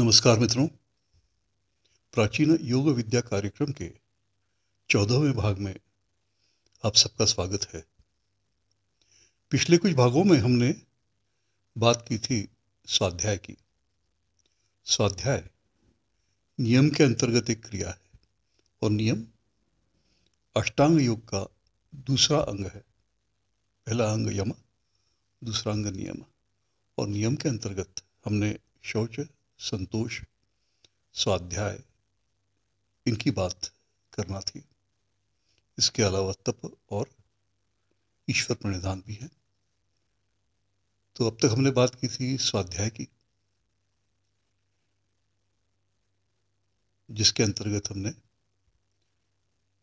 नमस्कार 0.00 0.38
मित्रों। 0.38 0.66
प्राचीन 2.12 2.58
योग 2.62 2.88
विद्या 2.88 3.20
कार्यक्रम 3.20 3.72
के 3.72 3.92
चौदहवें 4.90 5.32
भाग 5.32 5.58
में 5.58 5.76
आप 6.84 6.94
सबका 6.94 7.24
स्वागत 7.24 7.68
है। 7.74 7.84
पिछले 9.50 9.78
कुछ 9.78 9.92
भागों 9.92 10.24
में 10.24 10.38
हमने 10.38 10.82
बात 11.78 12.04
की 12.08 12.18
थी 12.18 12.48
स्वाध्याय 12.86 13.36
की। 13.36 13.56
स्वाध्याय 14.84 15.50
नियम 16.60 16.90
के 16.90 17.04
अंतर्गत 17.04 17.50
एक 17.50 17.66
क्रिया 17.66 17.90
है 17.90 18.10
और 18.82 18.90
नियम 18.90 19.26
अष्टांग 20.56 21.00
योग 21.00 21.20
का 21.24 21.46
दूसरा 21.94 22.38
अंग 22.38 22.66
है। 22.66 22.84
पहला 23.86 24.12
अंग 24.12 24.36
यम, 24.36 24.52
दूसरा 25.44 25.72
अंग 25.72 25.86
नियम 25.86 26.24
और 26.98 27.08
नियम 27.08 27.36
के 27.36 27.48
अंतर्गत 27.48 27.94
हमने 28.24 28.58
शौच 28.82 29.20
संतोष, 29.60 30.20
स्वाध्याय, 31.12 31.82
इनकी 33.06 33.30
बात 33.30 33.72
करना 34.14 34.40
थी। 34.40 34.64
इसके 35.78 36.02
अलावा 36.02 36.32
तप 36.32 36.78
और 36.90 37.10
ईश्वर 38.30 38.56
प्रणिधान 38.56 39.02
भी 39.06 39.14
है। 39.14 39.30
तो 41.16 41.30
अब 41.30 41.36
तक 41.36 41.44
हमने 41.44 41.70
बात 41.70 41.94
की 41.94 42.08
थी 42.08 42.38
स्वाध्याय 42.38 42.90
की, 42.90 43.08
जिसके 47.10 47.42
अंतर्गत 47.42 47.90
हमने 47.90 48.10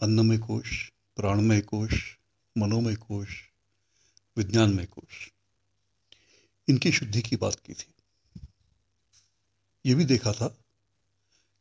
अन्नमय 0.01 0.37
कोश, 0.37 0.91
प्राणमय 1.15 1.61
कोश, 1.61 2.17
मनोमय 2.57 2.95
कोश, 2.95 3.43
विज्ञानमय 4.37 4.85
कोश, 4.85 5.31
इनकी 6.69 6.91
शुद्धि 6.91 7.21
की 7.21 7.35
बात 7.35 7.59
की 7.65 7.73
थी। 7.73 7.93
ये 9.87 9.95
भी 9.95 10.05
देखा 10.05 10.31
था 10.33 10.47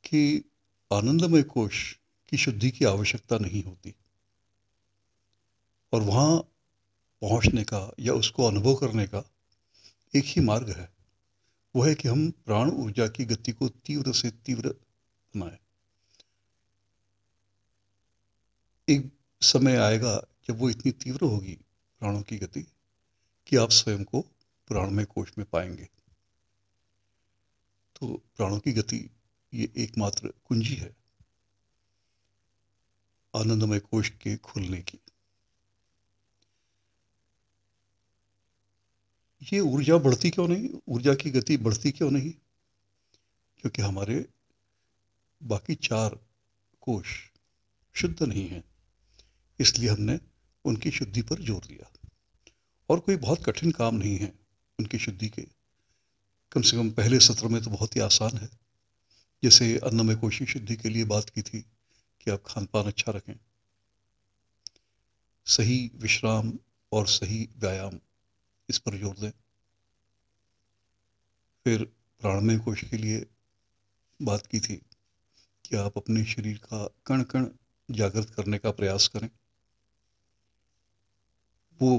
कि 0.04 0.44
आनंदमय 0.92 1.42
कोश 1.42 1.98
की 2.28 2.36
शुद्धि 2.36 2.70
की 2.70 2.84
आवश्यकता 2.84 3.38
नहीं 3.38 3.64
होती। 3.64 3.94
और 5.92 6.02
वहाँ 6.02 6.38
पहुँचने 7.22 7.64
का 7.64 7.94
या 8.00 8.12
उसको 8.12 8.44
अनुभव 8.44 8.74
करने 8.74 9.06
का 9.06 9.30
एक 10.16 10.24
ही 10.24 10.42
मार्ग 10.42 10.70
है। 10.70 10.92
वो 11.76 11.82
है 11.82 11.94
कि 11.94 12.08
हम 12.08 12.30
प्राण 12.30 12.70
ऊर्जा 12.70 13.08
की 13.08 13.24
गति 13.24 13.52
को 13.52 13.68
तीव्र 13.68 14.12
से 14.12 14.30
तीव्र 14.30 14.68
बनाए। 15.36 15.58
एक 18.88 19.12
समय 19.40 19.76
आएगा 19.76 20.26
जब 20.48 20.58
वो 20.58 20.70
इतनी 20.70 20.92
तीव्र 20.92 21.20
होगी 21.20 21.54
प्राणों 22.00 22.22
की 22.22 22.36
गति 22.38 22.62
कि 23.46 23.56
आप 23.56 23.70
स्वयं 23.70 24.04
को 24.04 24.20
प्राणमय 24.68 25.04
कोश 25.04 25.32
में 25.38 25.46
पाएँगे। 25.52 25.95
तो 28.00 28.22
प्राणों 28.36 28.58
की 28.58 28.72
गति 28.72 29.10
ये 29.54 29.72
एकमात्र 29.76 30.32
कुंजी 30.44 30.74
है। 30.74 30.96
आनंदमय 33.36 33.78
कोष 33.78 34.08
के 34.08 34.36
खुलने 34.36 34.82
की। 34.82 34.98
ये 39.52 39.60
ऊर्जा 39.60 39.96
बढ़ती 39.96 40.30
क्यों 40.30 40.48
नहीं? 40.48 40.70
ऊर्जा 40.88 41.14
की 41.14 41.30
गति 41.30 41.56
बढ़ती 41.56 41.90
क्यों 41.90 42.10
नहीं? 42.10 42.30
क्योंकि 43.58 43.82
हमारे 43.82 44.28
बाकी 45.42 45.74
चार 45.74 46.18
कोश 46.80 47.32
शुद्ध 47.94 48.22
नहीं 48.22 48.48
हैं। 48.48 48.64
इसलिए 49.60 49.90
हमने 49.90 50.20
उनकी 50.64 50.90
शुद्धि 50.90 51.22
पर 51.22 51.42
ज़ोर 51.42 51.64
दिया। 51.66 52.10
और 52.90 53.00
कोई 53.00 53.16
बहुत 53.16 53.44
कठिन 53.44 53.70
काम 53.70 53.94
नहीं 53.94 54.18
है 54.18 54.38
उनकी 54.80 54.98
शुद्धि 54.98 55.28
के। 55.28 55.55
कम 56.56 56.62
से 56.62 56.76
कम 56.76 56.90
पहले 56.90 57.20
सत्र 57.20 57.48
में 57.48 57.62
तो 57.62 57.70
बहुत 57.70 57.96
ही 57.96 58.00
आसान 58.00 58.36
है। 58.38 58.48
जैसे 59.42 59.78
अन्नमय 59.78 60.14
कोशिश 60.14 60.52
शुद्धि 60.52 60.76
के 60.76 60.88
लिए 60.88 61.04
बात 61.04 61.30
की 61.30 61.42
थी 61.42 61.60
कि 62.20 62.30
आप 62.30 62.42
खान 62.46 62.66
पान 62.66 62.84
अच्छा 62.84 63.12
रखें। 63.12 63.34
सही 65.46 65.90
विश्राम 65.94 66.52
और 66.92 67.06
सही 67.06 67.48
व्यायाम 67.56 67.98
इस 68.68 68.78
पर 68.78 68.96
ज़ोर 68.98 69.14
दें। 69.18 69.30
फिर 71.66 71.84
प्राणमय 72.22 72.58
कोश 72.58 72.84
के 72.84 72.96
लिए 72.96 73.26
बात 74.22 74.46
की 74.46 74.60
थी 74.60 74.76
कि 75.64 75.76
आप 75.76 75.96
अपने 75.96 76.24
शरीर 76.24 76.58
का 76.58 76.86
कण 77.06 77.22
कण 77.22 77.48
जागृत 77.90 78.30
करने 78.30 78.58
का 78.58 78.70
प्रयास 78.70 79.08
करें। 79.08 79.30
वो 81.80 81.98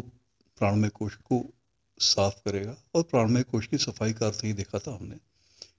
प्राणमय 0.58 0.90
कोश 0.90 1.16
को 1.16 1.54
साफ़ 2.00 2.36
करेगा। 2.46 2.78
और 2.96 3.04
प्राणमय 3.04 3.44
कोश 3.44 3.68
की 3.68 3.78
सफ़ाई 3.78 4.14
का 4.14 4.28
अर्थ 4.28 4.40
ही 4.44 4.54
देखा 4.54 4.80
था 4.80 4.96
हमने 4.96 5.16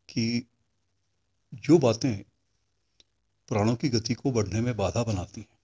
कि 0.08 0.46
जो 1.54 1.78
बातें 1.78 2.22
प्राणों 3.48 3.76
की 3.76 3.88
गति 3.88 4.14
को 4.14 4.32
बढ़ने 4.32 4.60
में 4.60 4.76
बाधा 4.76 5.04
बनाती 5.04 5.40
हैं, 5.40 5.58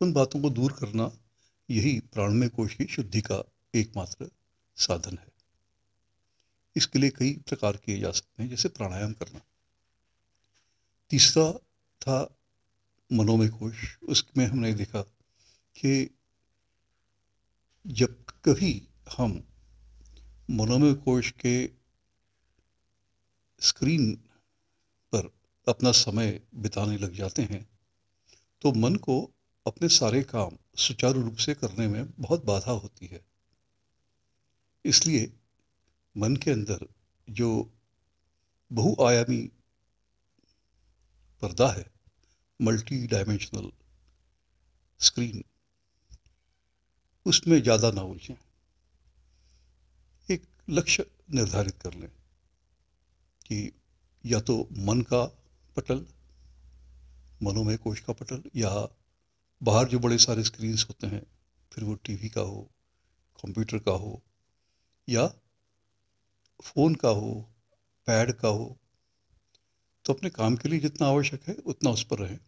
उन 0.00 0.12
बातों 0.12 0.42
को 0.42 0.50
दूर 0.50 0.72
करना 0.72 1.12
यही 1.70 2.00
प्राणमय 2.00 2.48
कोश 2.48 2.74
की 2.74 2.86
शुद्धि 2.86 3.20
का 3.20 3.52
एकमात्र 3.74 4.30
साधन 4.76 5.18
है। 5.18 5.28
इसके 6.76 6.98
लिए 6.98 7.10
कई 7.10 7.32
प्रकार 7.32 7.76
किए 7.76 8.00
जा 8.00 8.10
सकते 8.10 8.42
हैं, 8.42 8.50
जैसे 8.50 8.68
प्राणायाम 8.68 9.12
करना। 9.12 9.40
तीसरा 11.10 11.52
था 12.02 12.36
मनोमय 13.12 13.48
कोश 13.48 13.98
उसमें 14.02 14.46
हमने 14.46 14.74
देखा 14.74 15.02
कि 15.76 16.10
जब 17.86 18.24
कभी 18.44 18.88
हम 19.06 19.32
मनोमय 20.50 20.92
कोश 20.94 21.30
के 21.40 21.54
स्क्रीन 23.60 24.12
पर 25.12 25.30
अपना 25.66 25.92
समय 25.92 26.40
बिताने 26.54 26.96
लग 26.98 27.14
जाते 27.14 27.42
हैं 27.42 27.66
तो 28.62 28.72
मन 28.72 28.96
को 28.96 29.18
अपने 29.66 29.88
सारे 29.88 30.22
काम 30.24 30.56
सुचारू 30.78 31.22
रूप 31.22 31.36
से 31.36 31.54
करने 31.54 31.86
में 31.88 32.12
बहुत 32.20 32.44
बाधा 32.44 32.72
होती 32.72 33.06
है। 33.06 33.20
इसलिए 34.84 35.32
मन 36.16 36.36
के 36.36 36.50
अंदर 36.50 36.86
जो 37.28 37.50
बहुआयामी 38.70 39.42
पर्दा 41.42 41.68
है 41.68 41.84
मल्टी 42.60 43.06
डायमेंशनल 43.06 43.70
स्क्रीन 45.00 45.44
उसमें 47.26 47.60
ज़्यादा 47.62 47.90
ना 47.90 48.02
उलझें। 48.02 48.36
लक्ष्य 50.68 51.04
निर्धारित 51.34 51.76
कर 51.82 51.94
लें 51.94 52.08
कि 53.46 53.72
या 54.24 54.40
तो 54.40 54.68
मन 54.78 55.00
का 55.00 55.24
पटल, 55.76 56.06
मनोमय 57.42 57.76
कोश 57.76 58.00
का 58.00 58.12
पटल, 58.12 58.42
या 58.56 58.88
बाहर 59.62 59.88
जो 59.88 59.98
बड़े 59.98 60.18
सारे 60.18 60.44
स्क्रीन्स 60.44 60.84
होते 60.84 61.06
हैं, 61.06 61.22
फिर 61.72 61.84
वो 61.84 61.94
टीवी 61.94 62.28
का 62.28 62.40
हो 62.40 62.70
कंप्यूटर 63.44 63.78
का 63.78 63.92
हो, 63.92 64.22
या 65.08 65.26
फ़ोन 66.62 66.94
का 66.94 67.08
हो 67.08 67.32
पैड 68.06 68.32
का 68.32 68.48
हो 68.48 68.76
तो 70.04 70.12
अपने 70.12 70.30
काम 70.30 70.56
के 70.56 70.68
लिए 70.68 70.80
जितना 70.80 71.06
आवश्यक 71.06 71.48
है, 71.48 71.54
उतना 71.54 71.90
उस 71.90 72.04
पर 72.04 72.18
रहें। 72.18 72.38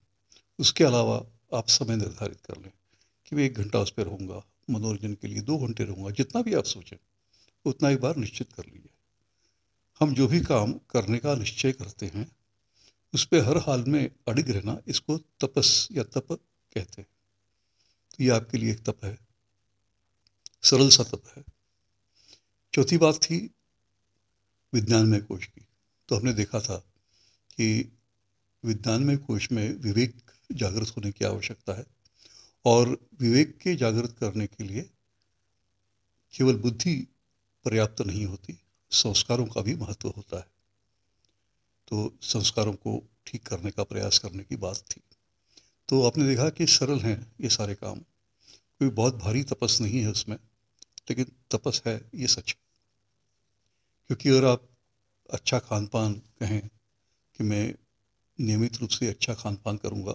उसके 0.58 0.84
अलावा 0.84 1.16
आप 1.54 1.68
समय 1.68 1.96
निर्धारित 1.96 2.40
कर 2.40 2.56
लें 2.56 2.72
कि 3.26 3.36
मैं 3.36 3.44
एक 3.44 3.54
घंटा 3.54 3.78
उस 3.78 3.90
पर 3.90 4.02
रहूँगा, 4.02 4.42
मनोरंजन 4.70 5.14
के 5.14 5.28
लिए 5.28 5.40
दो 5.40 5.58
घंटे 5.58 5.84
रहूँगा, 5.84 6.10
जितना 6.10 6.42
भी 6.42 6.54
आप 6.54 6.64
सोचें। 6.64 6.96
उतना 7.68 7.90
एक 7.90 8.00
बार 8.00 8.16
निश्चित 8.16 8.52
कर 8.52 8.64
लीजिए 8.66 8.90
हम 10.00 10.14
जो 10.14 10.26
भी 10.26 10.40
काम 10.40 10.72
करने 10.72 11.18
का 11.18 11.34
निश्चय 11.34 11.72
करते 11.72 12.06
हैं, 12.06 12.36
उस 13.14 13.26
पर 13.26 13.44
हर 13.44 13.56
हाल 13.56 13.84
में 13.84 14.10
अड़िग 14.28 14.50
रहना 14.50 14.80
इसको 14.86 15.18
तपस 15.18 15.88
या 15.92 16.04
तप 16.04 16.26
कहते 16.74 17.02
हैं। 17.02 17.08
तो 18.10 18.24
ये 18.24 18.30
आपके 18.30 18.58
लिए 18.58 18.72
एक 18.72 18.84
तप 18.84 19.04
है। 19.04 19.18
सरल 20.62 20.88
सा 20.88 21.02
तप 21.02 21.22
है। 21.36 21.44
चौथी 22.74 22.98
बात 22.98 23.14
थी 23.14 23.50
विज्ञान 24.74 25.06
में 25.06 25.24
कोश 25.24 25.46
की। 25.46 25.66
तो 26.08 26.16
हमने 26.16 26.32
देखा 26.32 26.60
था 26.60 26.76
कि 27.50 27.98
विज्ञान 28.64 29.02
में 29.02 29.18
कोश 29.18 29.52
में 29.52 29.74
विवेक 29.74 30.30
जागृत 30.52 30.88
होने 30.88 31.12
की 31.12 31.24
आवश्यकता 31.24 31.72
है 31.72 31.86
और 32.64 33.08
विवेक 33.20 33.58
के 33.58 33.74
जागृत 33.74 34.16
करने 34.20 34.46
के 34.46 34.64
लिए 34.64 34.90
केवल 36.32 36.56
बुद्धि 36.56 37.08
पर्याप्त 37.64 38.00
नहीं 38.02 38.24
होती, 38.26 38.58
संस्कारों 38.90 39.46
का 39.46 39.60
भी 39.60 39.74
महत्व 39.74 40.08
होता 40.08 40.38
है। 40.38 40.46
तो 41.88 42.12
संस्कारों 42.22 42.72
को 42.72 43.02
ठीक 43.26 43.46
करने 43.46 43.70
का 43.70 43.84
प्रयास 43.84 44.18
करने 44.18 44.42
की 44.42 44.56
बात 44.56 44.82
थी। 44.90 45.00
तो 45.88 46.02
आपने 46.02 46.26
देखा 46.26 46.48
कि 46.50 46.66
सरल 46.66 46.98
हैं 47.00 47.32
ये 47.40 47.48
सारे 47.48 47.74
काम। 47.74 47.98
कोई 48.80 48.88
बहुत 48.88 49.14
भारी 49.14 49.42
तपस 49.42 49.78
नहीं 49.80 50.00
है 50.00 50.10
उसमें, 50.10 50.36
लेकिन 51.10 51.26
तपस 51.50 51.82
है 51.86 52.00
ये 52.14 52.26
सच। 52.26 52.56
क्योंकि 54.10 54.28
अगर 54.28 54.44
आप 54.44 54.68
अच्छा 55.30 55.58
खान 55.58 55.86
पान 55.86 56.14
कहें 56.40 56.60
कि 57.38 57.44
मैं 57.44 57.74
नियमित 58.38 58.76
रूप 58.76 58.90
से 58.90 59.08
अच्छा 59.08 59.34
खान 59.34 59.56
पान 59.56 59.76
करूँगा 59.76 60.12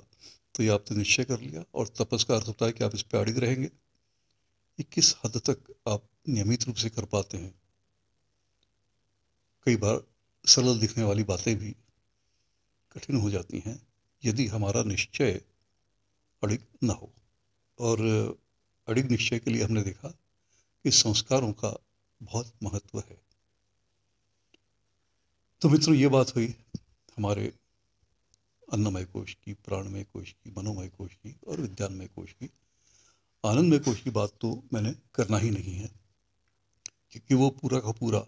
तो 0.55 0.63
ये 0.63 0.69
आपने 0.69 0.97
निश्चय 0.97 1.23
कर 1.23 1.39
लिया 1.39 1.63
और 1.75 1.87
तपस 1.87 2.23
का 2.23 2.35
अर्थ 2.35 2.47
होता 2.47 2.65
है 2.65 2.71
कि 2.71 2.83
आप 2.83 2.95
इस 2.95 3.01
पर 3.03 3.17
अड़िग 3.17 3.37
रहेंगे। 3.37 3.65
ये 3.65 4.83
किस 4.83 5.13
हद 5.15 5.37
तक 5.49 5.73
आप 5.87 6.09
नियमित 6.29 6.63
रूप 6.63 6.75
से 6.75 6.89
कर 6.89 7.05
पाते 7.05 7.37
हैं। 7.37 7.61
कई 9.65 9.75
बार 9.75 10.03
सरल 10.45 10.79
दिखने 10.79 11.03
वाली 11.03 11.23
बातें 11.23 11.55
भी 11.55 11.75
कठिन 12.91 13.15
हो 13.15 13.29
जाती 13.29 13.59
हैं, 13.59 13.87
यदि 14.25 14.47
हमारा 14.47 14.83
निश्चय 14.83 15.41
अड़िग 16.43 16.65
न 16.83 16.89
हो। 16.89 17.13
और 17.79 18.01
अड़िग 18.87 19.11
निश्चय 19.11 19.39
के 19.39 19.51
लिए 19.51 19.63
हमने 19.63 19.81
देखा 19.81 20.09
कि 20.83 20.91
संस्कारों 20.91 21.53
का 21.53 21.85
बहुत 22.23 22.53
महत्व 22.63 22.99
है। 22.99 23.21
तो 25.61 25.69
मित्रों, 25.69 25.95
ये 25.95 26.07
बात 26.07 26.35
हुई 26.35 26.55
हमारे 27.17 27.53
अन्नमय 28.73 29.05
कोश 29.05 29.33
की, 29.33 29.53
प्राणमय 29.53 30.03
कोश 30.03 30.31
की, 30.31 30.51
मनोमय 30.57 30.87
कोश 30.87 31.13
की 31.13 31.35
और 31.47 31.61
विज्ञानमय 31.61 32.07
कोश 32.07 32.33
की। 32.33 32.49
आनंदमय 33.45 33.79
कोश 33.79 34.01
की 34.01 34.09
बात 34.09 34.29
तो 34.41 34.63
मैंने 34.73 34.95
करना 35.15 35.37
ही 35.37 35.49
नहीं 35.49 35.73
है। 35.73 36.02
क्योंकि 37.13 37.35
वो 37.35 37.49
पूरा 37.49 37.79
का 37.79 37.91
पूरा 37.91 38.19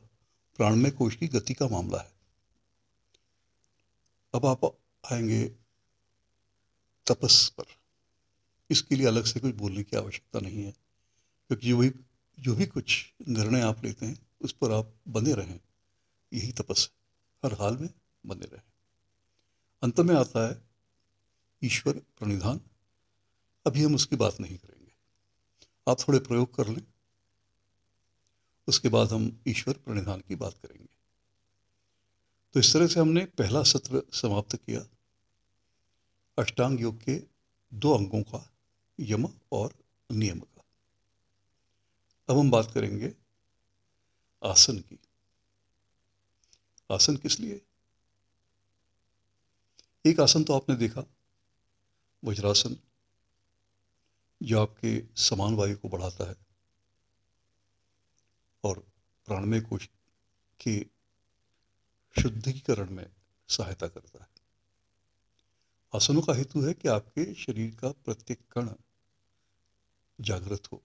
प्राणमय 0.57 0.91
कोश 0.91 1.15
की 1.15 1.27
गति 1.27 1.53
का 1.53 1.67
मामला 1.67 1.97
है। 1.97 2.13
अब 4.35 4.45
आप 4.45 4.65
आएँगे 5.11 5.43
तपस 7.07 7.49
पर। 7.49 7.63
इसके 8.71 8.95
लिए 8.95 9.07
अलग 9.07 9.25
से 9.25 9.39
कुछ 9.39 9.55
बोलने 9.55 9.83
की 9.83 9.97
आवश्यकता 9.97 10.39
नहीं 10.39 10.63
है, 10.63 10.71
क्योंकि 11.47 11.67
जो 11.67 11.77
भी 11.77 11.91
जो 12.39 12.55
भी 12.55 12.65
कुछ 12.65 13.13
निर्णय 13.27 13.61
आप 13.61 13.85
लेते 13.85 14.05
हैं, 14.05 14.27
उस 14.41 14.51
पर 14.51 14.71
आप 14.71 14.93
बने 15.07 15.33
रहें। 15.33 15.59
यही 16.33 16.51
तपस 16.51 16.91
है। 16.91 17.05
हर 17.49 17.59
हाल 17.59 17.77
में 17.77 17.89
बने 18.25 18.45
रहें। 18.45 18.63
अंत 19.83 19.99
में 19.99 20.15
आता 20.15 20.49
है, 20.49 20.61
ईश्वर 21.63 21.93
प्रणिधान। 21.93 22.61
अभी 23.67 23.83
हम 23.83 23.95
उसकी 23.95 24.15
बात 24.15 24.39
नहीं 24.39 24.57
करेंगे। 24.57 24.91
आप 25.89 25.99
थोड़े 25.99 26.19
प्रयोग 26.19 26.55
कर 26.55 26.67
लें। 26.67 26.87
उसके 28.67 28.89
बाद 28.89 29.11
हम 29.13 29.41
ईश्वर 29.47 29.73
प्रणिधान 29.73 30.21
की 30.21 30.35
बात 30.35 30.53
करेंगे। 30.53 30.95
तो 32.53 32.59
इस 32.59 32.73
तरह 32.73 32.87
से 32.87 32.99
हमने 32.99 33.25
पहला 33.25 33.63
सत्र 33.63 34.03
समाप्त 34.13 34.55
किया। 34.55 34.87
अष्टांग 36.39 36.81
योग 36.81 37.03
के 37.03 37.21
दो 37.73 37.97
अंगों 37.97 38.21
का, 38.21 38.53
यम 38.99 39.27
और 39.51 39.73
नियम 40.11 40.39
का। 40.39 40.63
अब 42.29 42.37
हम 42.37 42.51
बात 42.51 42.71
करेंगे 42.71 43.13
आसन 44.43 44.79
की। 44.79 44.99
आसन 46.91 47.17
किस 47.17 47.39
लिए? 47.39 47.61
एक 50.05 50.19
आसन 50.19 50.43
तो 50.43 50.53
आपने 50.53 50.75
देखा, 50.75 51.03
वज्रासन। 52.23 52.75
जो 54.43 54.61
आपके 54.61 55.03
समान 55.15 55.55
वायु 55.55 55.77
को 55.77 55.89
बढ़ाता 55.89 56.29
है। 56.29 56.44
और 58.65 58.79
प्राणमय 59.25 59.61
कोश 59.61 59.89
के 60.61 60.79
शुद्धिकरण 62.21 62.89
में 62.89 63.05
सहायता 63.49 63.87
करता 63.87 64.23
है। 64.23 64.29
आसनों 65.95 66.21
का 66.21 66.33
हेतु 66.33 66.61
है 66.61 66.73
कि 66.73 66.87
आपके 66.87 67.33
शरीर 67.33 67.75
का 67.75 67.91
प्रत्येक 67.91 68.39
कण 68.51 68.69
जागृत 70.21 70.71
हो। 70.71 70.83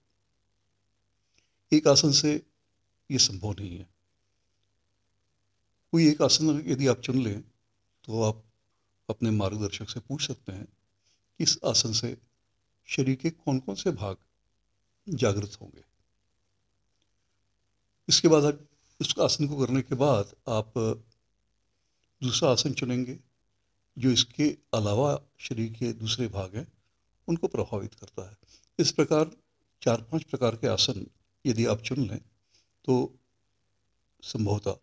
एक 1.73 1.87
आसन 1.87 2.11
से 2.11 2.33
ये 3.11 3.17
संभव 3.17 3.51
नहीं 3.51 3.77
है। 3.77 3.89
कोई 5.91 6.07
एक 6.09 6.21
आसन 6.21 6.63
यदि 6.67 6.87
आप 6.87 6.99
चुन 6.99 7.17
लें 7.23 7.41
तो 8.03 8.23
आप 8.23 8.43
अपने 9.09 9.31
मार्गदर्शक 9.31 9.89
से 9.89 9.99
पूछ 9.99 10.27
सकते 10.27 10.51
हैं 10.51 10.65
कि 10.65 11.43
इस 11.43 11.59
आसन 11.65 11.93
से 11.93 12.17
शरीर 12.85 13.15
के 13.15 13.29
कौन 13.29 13.59
कौन 13.59 13.75
से 13.75 13.91
भाग 13.91 14.17
जागृत 15.09 15.57
होंगे। 15.61 15.90
इसके 18.07 18.27
बाद 18.27 18.45
आप 18.45 18.59
उस 18.99 19.13
आसन 19.19 19.47
को 19.47 19.65
करने 19.65 19.81
के 19.81 19.95
बाद 19.95 20.35
आप 20.49 20.73
दूसरा 22.21 22.49
आसन 22.49 22.73
चुनेंगे, 22.73 23.17
जो 23.97 24.09
इसके 24.09 24.49
अलावा 24.73 25.19
शरीर 25.39 25.71
के 25.73 25.91
दूसरे 25.93 26.27
भाग 26.27 26.55
हैं, 26.55 26.67
उनको 27.27 27.47
प्रभावित 27.47 27.93
करता 27.93 28.29
है। 28.29 28.37
इस 28.79 28.91
प्रकार 28.91 29.31
चार 29.81 30.01
पाँच 30.01 30.23
प्रकार 30.23 30.55
के 30.55 30.67
आसन 30.67 31.05
यदि 31.45 31.65
आप 31.65 31.81
चुन 31.81 32.05
लें 32.07 32.19
तो 32.85 32.97
संभवतः 34.23 34.77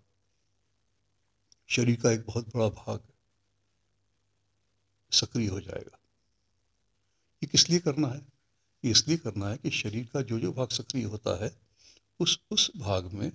शरीर 1.69 2.01
का 2.01 2.11
एक 2.11 2.25
बहुत 2.27 2.49
बड़ा 2.57 2.69
भाग 2.69 3.01
सक्रिय 5.13 5.49
हो 5.49 5.61
जाएगा। 5.61 5.99
ये 7.43 7.47
किस 7.47 7.69
लिए 7.71 7.79
करना 7.79 8.09
है? 8.09 8.27
ये 8.85 8.91
इसलिए 8.91 9.17
करना 9.17 9.49
है 9.49 9.57
कि 9.57 9.71
शरीर 9.71 10.09
का 10.13 10.23
जो 10.23 10.39
जो 10.41 10.53
भाग 10.53 10.69
सक्रिय 10.69 11.05
होता 11.05 11.45
है 11.45 11.51
उस 12.21 12.41
उस 12.51 12.73
भाग 12.77 13.13
में 13.13 13.31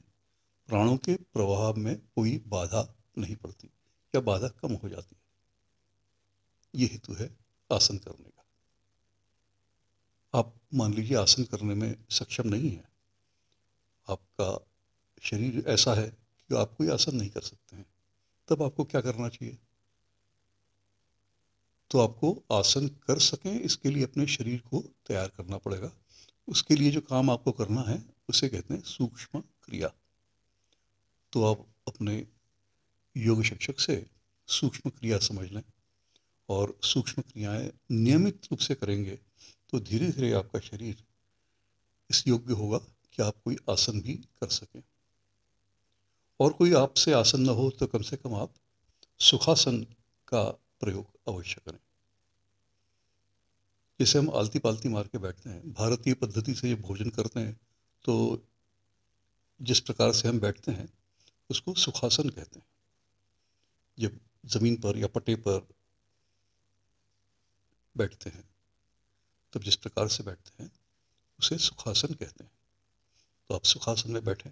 प्राणों 0.68 0.97
के 0.97 1.15
प्रवाह 1.15 1.74
में 1.74 2.00
कोई 2.00 2.44
बाधा 2.47 2.95
नहीं 3.18 3.35
पड़ती, 3.35 3.68
या 4.15 4.21
बाधा 4.21 4.47
कम 4.47 4.74
हो 4.74 4.89
जाती 4.89 5.15
है। 5.15 5.24
ये 6.75 6.88
हेतु 6.88 7.13
है 7.13 7.38
आसन 7.71 7.97
करने 7.97 8.30
का। 8.30 8.45
आप 10.39 10.56
मान 10.74 10.94
लीजिए 10.94 11.18
आसन 11.18 11.44
करने 11.44 11.74
में 11.74 12.06
सक्षम 12.09 12.47
नहीं 12.47 12.71
है। 12.71 12.89
आपका 14.09 14.68
शरीर 15.21 15.65
ऐसा 15.68 15.94
है 15.94 16.09
कि 16.50 16.56
आप 16.56 16.74
कोई 16.77 16.89
आसन 16.89 17.15
नहीं 17.15 17.30
कर 17.30 17.41
सकते 17.41 17.75
हैं। 17.75 17.85
तब 18.47 18.63
आपको 18.63 18.83
क्या 18.83 19.01
करना 19.01 19.30
चाहिए? 19.30 19.57
तो 21.91 22.00
आपको 22.00 22.44
आसन 22.51 22.88
कर 22.88 23.19
सकें, 23.19 23.59
इसके 23.59 23.89
लिए 23.89 24.03
अपने 24.03 24.27
शरीर 24.27 24.59
को 24.59 24.81
तैयार 24.81 25.27
करना 25.27 25.57
पड़ेगा। 25.57 25.91
उसके 26.47 26.75
लिए 26.75 26.91
जो 26.91 27.01
काम 27.01 27.30
आपको 27.30 27.51
करना 27.51 27.81
है 27.81 28.12
उसे 28.30 28.50
कहते 28.50 28.74
हैं 28.74 28.81
सूक्ष्म 28.81 29.40
क्रिया। 29.40 29.88
तो 31.34 31.44
आप 31.44 31.66
अपने 31.88 32.16
योग 33.16 33.44
शिक्षक 33.44 33.80
से 33.80 34.06
सूक्ष्म 34.50 34.90
क्रिया 34.90 35.18
समझ 35.20 35.52
लें 35.52 35.62
और 36.50 36.78
सूक्ष्म 36.84 37.22
क्रियाएँ 37.22 37.72
नियमित 37.92 38.46
रूप 38.46 38.60
से 38.60 38.75
करेंगे 38.75 39.20
तो 39.70 39.80
धीरे 39.80 40.10
धीरे 40.12 40.31
आपका 40.34 40.60
शरीर 40.60 41.04
इस 42.10 42.24
योग्य 42.28 42.54
होगा 42.54 42.78
कि 42.78 43.22
आप 43.24 43.36
कोई 43.46 43.58
आसन 43.70 44.02
भी 44.02 44.14
कर 44.42 44.48
सकें। 44.48 44.81
और 46.40 46.54
कोई 46.54 46.74
आपसे 46.74 47.14
आसन 47.14 47.42
न 47.42 47.50
हो 47.50 47.69
तो 47.69 47.88
कम 47.88 48.02
से 48.02 48.18
कम 48.18 48.34
आप 48.36 48.54
सुखासन 49.19 49.81
का 50.28 50.44
प्रयोग 50.80 51.06
अवश्य 51.28 51.62
करें। 51.66 51.78
जैसे 54.00 54.19
हम 54.19 54.30
आलती 54.30 54.60
पालती 54.60 54.90
मार 54.90 55.08
के 55.08 55.18
बैठते 55.18 55.50
हैं, 55.50 55.74
भारतीय 55.74 56.14
पद्धति 56.14 56.54
से 56.54 56.69
जब 56.69 56.81
भोजन 56.81 57.10
करते 57.10 57.40
हैं 57.40 57.60
तो 58.06 58.44
जिस 59.62 59.80
प्रकार 59.80 60.14
से 60.14 60.28
हम 60.28 60.40
बैठते 60.40 60.72
हैं, 60.72 60.94
उसको 61.50 61.74
सुखासन 61.74 62.30
कहते 62.30 62.60
हैं। 62.60 62.68
जब 64.00 64.20
ज़मीन 64.45 64.76
पर 64.76 64.98
या 64.98 65.07
पटे 65.07 65.36
पर 65.36 65.68
बैठते 67.98 68.30
हैं, 68.30 68.56
तब 69.54 69.64
जिस 69.64 69.76
प्रकार 69.76 70.07
से 70.07 70.24
बैठते 70.24 70.64
हैं, 70.64 70.72
उसे 71.40 71.57
सुखासन 71.57 72.14
कहते 72.14 72.44
हैं। 72.44 72.52
तो 73.48 73.56
आप 73.56 73.64
सुखासन 73.64 74.12
में 74.12 74.24
बैठें। 74.24 74.52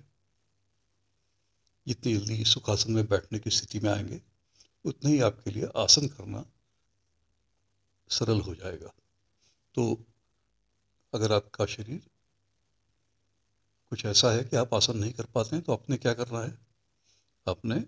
जितनी 1.88 2.13
जल्दी 2.13 2.46
सुखासन 2.46 2.91
में 2.91 3.08
बैठने 3.08 3.39
की 3.39 3.50
स्थिति 3.50 3.79
में 3.79 3.91
आएँगे, 3.91 4.22
उतने 4.86 5.12
ही 5.12 5.20
आपके 5.20 5.51
लिए 5.51 5.65
आसन 5.75 6.08
करना 6.08 6.46
सरल 8.10 8.41
हो 8.41 8.55
जाएगा। 8.55 8.93
तो 9.75 10.05
अगर 11.13 11.31
आपका 11.31 11.65
शरीर 11.65 12.11
कुछ 13.91 14.05
ऐसा 14.05 14.31
है 14.31 14.43
कि 14.43 14.55
आप 14.55 14.74
आसन 14.74 14.98
नहीं 14.98 15.13
कर 15.13 15.25
पाते 15.25 15.55
हैं 15.55 15.65
तो 15.65 15.74
आपने 15.74 15.98
क्या 15.98 16.13
करना 16.13 16.39
है? 16.39 16.57
आपने 17.50 17.79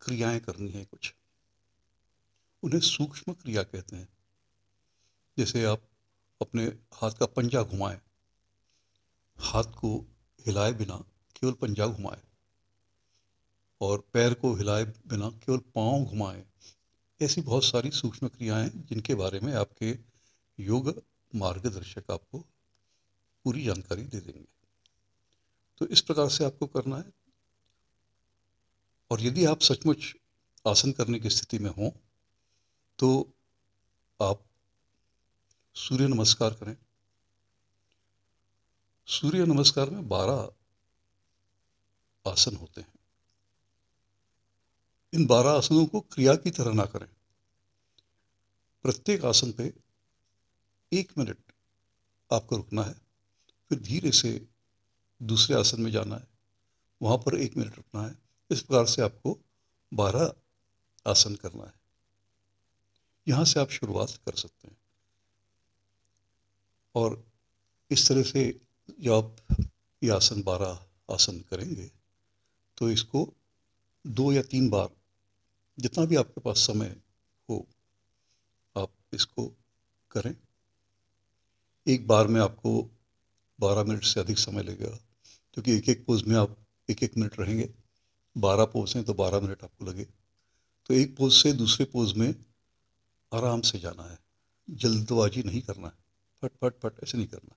क्रियाएँ 0.00 0.40
करनी 0.40 0.70
है 0.70 0.84
कुछ। 0.84 1.14
उन्हें 2.62 2.80
सूक्ष्म 2.80 3.32
क्रिया 3.32 3.62
कहते 3.62 3.96
हैं। 3.96 4.08
जैसे 5.38 5.64
आप 5.64 5.90
अपने 6.42 6.64
हाथ 6.94 7.10
का 7.10 7.26
पंजा 7.26 7.62
घुमाएँ। 7.62 8.00
हाथ 9.36 9.64
को 9.64 10.06
हिलाए 10.46 10.72
बिना 10.72 10.96
केवल 11.36 11.52
पंजा 11.52 11.86
घुमाए 11.86 12.22
और 13.80 14.08
पैर 14.12 14.34
को 14.34 14.54
हिलाए 14.54 14.84
बिना 14.84 15.30
केवल 15.30 15.58
पाँव 15.58 16.04
घुमाए। 16.04 16.44
ऐसी 17.22 17.40
बहुत 17.40 17.64
सारी 17.64 17.90
सूक्ष्म 17.90 18.28
क्रियाएँ 18.28 18.68
जिनके 18.68 19.14
बारे 19.14 19.40
में 19.40 19.54
आपके 19.54 19.98
योग 20.60 21.02
मार्गदर्शक 21.34 22.10
आपको 22.10 22.46
पूरी 23.44 23.64
जानकारी 23.64 24.02
दे 24.02 24.20
देंगे। 24.20 24.48
तो 25.78 25.86
इस 25.86 26.00
प्रकार 26.00 26.28
से 26.28 26.44
आपको 26.44 26.66
करना 26.66 26.96
है। 26.96 27.12
और 29.10 29.20
यदि 29.20 29.44
आप 29.44 29.60
सचमुच 29.60 30.16
आसन 30.66 30.92
करने 30.92 31.20
की 31.20 31.30
स्थिति 31.30 31.58
में 31.58 31.70
हों 31.70 31.90
तो 32.98 33.32
आप 34.22 34.44
सूर्य 35.74 36.08
नमस्कार 36.08 36.54
करें। 36.54 36.76
सूर्य 39.06 39.46
नमस्कार 39.46 39.90
में 39.90 40.08
बारह 40.08 40.52
आसन 42.26 42.56
होते 42.56 42.80
हैं। 42.80 42.94
इन 45.14 45.26
बारह 45.26 45.50
आसनों 45.50 45.86
को 45.86 46.00
क्रिया 46.00 46.34
की 46.36 46.50
तरह 46.50 46.72
ना 46.72 46.84
करें। 46.84 47.08
प्रत्येक 48.82 49.24
आसन 49.24 49.52
पे 49.52 49.74
एक 50.92 51.18
मिनट 51.18 51.52
आपको 52.32 52.56
रुकना 52.56 52.82
है। 52.82 53.03
फिर 53.70 53.78
धीरे 53.80 54.10
से 54.10 54.48
दूसरे 55.22 55.56
आसन 55.56 55.80
में 55.82 55.90
जाना 55.90 56.16
है। 56.16 56.26
वहाँ 57.02 57.18
पर 57.18 57.38
एक 57.40 57.56
मिनट 57.56 57.76
रुकना 57.76 58.02
है। 58.02 58.18
इस 58.50 58.62
प्रकार 58.62 58.86
से 58.86 59.02
आपको 59.02 59.38
बारह 59.94 60.32
आसन 61.06 61.34
करना 61.34 61.64
है। 61.64 61.74
यहाँ 63.28 63.44
से 63.44 63.60
आप 63.60 63.70
शुरुआत 63.70 64.10
कर 64.10 64.34
सकते 64.34 64.68
हैं। 64.68 64.76
और 66.94 67.24
इस 67.90 68.08
तरह 68.08 68.22
से 68.22 68.60
जब 69.00 69.12
आप 69.12 69.36
ये 70.02 70.10
आसन 70.10 70.42
बारह 70.42 70.86
आसन 71.10 71.40
करेंगे 71.40 71.90
तो 72.78 72.90
इसको 72.90 73.32
दो 74.06 74.32
या 74.32 74.42
तीन 74.42 74.68
बार 74.70 74.88
जितना 75.78 76.04
भी 76.04 76.16
आपके 76.16 76.40
पास 76.40 76.56
समय 76.56 76.96
हो, 77.50 77.66
आप 78.76 78.90
इसको 79.12 79.46
करें। 80.10 80.34
एक 81.86 82.06
बार 82.06 82.26
में 82.26 82.40
आपको 82.40 82.93
बारह 83.64 83.84
मिनट 83.84 84.04
से 84.04 84.20
अधिक 84.20 84.38
समय 84.38 84.62
लगेगा। 84.62 84.96
क्योंकि 85.54 85.72
एक 85.72 85.88
एक 85.88 86.04
पोज 86.06 86.22
में 86.22 86.36
आप 86.36 86.56
एक 86.88 87.02
एक 87.02 87.16
मिनट 87.16 87.40
रहेंगे। 87.40 87.68
बारह 88.36 88.64
पोज 88.64 88.94
हैं 88.96 89.04
तो 89.04 89.14
बारह 89.14 89.40
मिनट 89.40 89.62
आपको 89.64 89.84
लगे। 89.84 90.04
तो 90.86 90.94
एक 90.94 91.16
पोज 91.16 91.32
से 91.32 91.52
दूसरे 91.52 91.84
पोज 91.86 92.12
में 92.12 92.34
आराम 93.32 93.60
से 93.60 93.78
जाना 93.78 94.02
है। 94.02 94.18
जल्दबाजी 94.70 95.42
नहीं 95.42 95.60
करना 95.62 95.86
है। 95.86 95.94
फट 96.42 96.50
फट 96.62 96.80
फट, 96.82 97.02
ऐसे 97.02 97.18
नहीं 97.18 97.26
करना 97.26 97.56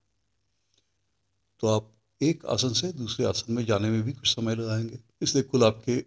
तो 1.59 1.67
आप 1.67 1.93
एक 2.21 2.45
आसन 2.45 2.73
से 2.73 2.91
दूसरे 2.93 3.25
आसन 3.25 3.53
में 3.53 3.65
जाने 3.65 3.89
में 3.89 4.01
भी 4.03 4.13
कुछ 4.13 4.35
समय 4.35 4.55
लगाएँगे। 4.55 4.99
इसलिए 5.21 5.43
कुल 5.43 5.63
आपके 5.63 6.01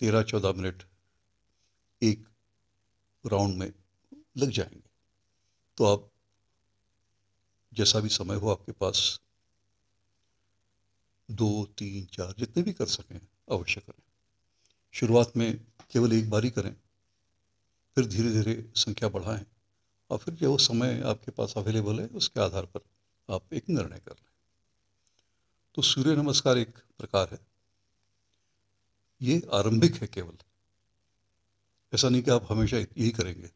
तेरह 0.00 0.22
चौदह 0.22 0.52
मिनट 0.52 0.82
एक 2.02 2.24
राउंड 3.24 3.56
में 3.58 3.72
लग 4.36 4.50
जाएँगे। 4.50 4.82
तो 5.78 5.84
आप 5.84 6.10
जैसा 7.72 8.00
भी 8.00 8.08
समय 8.08 8.36
हो 8.36 8.50
आपके 8.50 8.72
पास 8.72 9.20
दो, 11.30 11.64
तीन, 11.78 12.04
चार, 12.04 12.34
जितने 12.38 12.62
भी 12.62 12.72
कर 12.72 12.86
सकें, 12.86 13.20
अवश्य 13.50 13.80
करें। 13.80 14.02
शुरुआत 14.92 15.32
में 15.36 15.64
केवल 15.90 16.12
एक 16.12 16.30
बार 16.30 16.44
ही 16.44 16.50
करें, 16.50 16.76
फिर 17.94 18.06
धीरे 18.06 18.30
धीरे 18.30 18.72
संख्या 18.76 19.08
बढ़ाएँ 19.08 19.46
और 20.10 20.18
फिर 20.18 20.34
जो 20.34 20.58
समय 20.58 21.02
आपके 21.06 21.30
पास 21.30 21.54
अवेलेबल 21.56 22.00
है, 22.00 22.06
उसके 22.06 22.40
आधार 22.40 22.66
पर 22.66 22.80
आप 23.30 23.54
एक 23.54 23.68
निर्णय 23.68 23.98
कर 23.98 24.12
लें। 24.12 24.30
तो 25.74 25.82
सूर्य 25.82 26.16
नमस्कार 26.16 26.58
एक 26.58 26.78
प्रकार 26.98 27.28
है। 27.32 27.46
ये 29.22 29.42
आरंभिक 29.54 29.94
है 29.94 30.06
केवल। 30.06 30.36
ऐसा 31.94 32.08
नहीं 32.08 32.22
कि 32.22 32.30
आप 32.30 32.52
हमेशा 32.52 32.78
यही 32.78 33.10
करेंगे। 33.10 33.46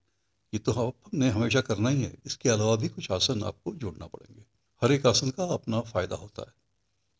ये 0.54 0.58
तो 0.58 0.72
आपने 0.72 1.30
हमेशा 1.30 1.60
करना 1.60 1.88
ही 1.88 2.02
है। 2.02 2.18
इसके 2.26 2.48
अलावा 2.48 2.76
भी 2.76 2.88
कुछ 2.88 3.10
आसन 3.10 3.42
आपको 3.42 3.74
जोड़ना 3.74 4.06
पड़ेंगे। 4.06 4.44
हर 4.82 4.92
एक 4.92 5.06
आसन 5.06 5.30
का 5.30 5.44
अपना 5.44 5.80
फ़ायदा 5.80 6.16
होता 6.16 6.42
है। 6.42 6.67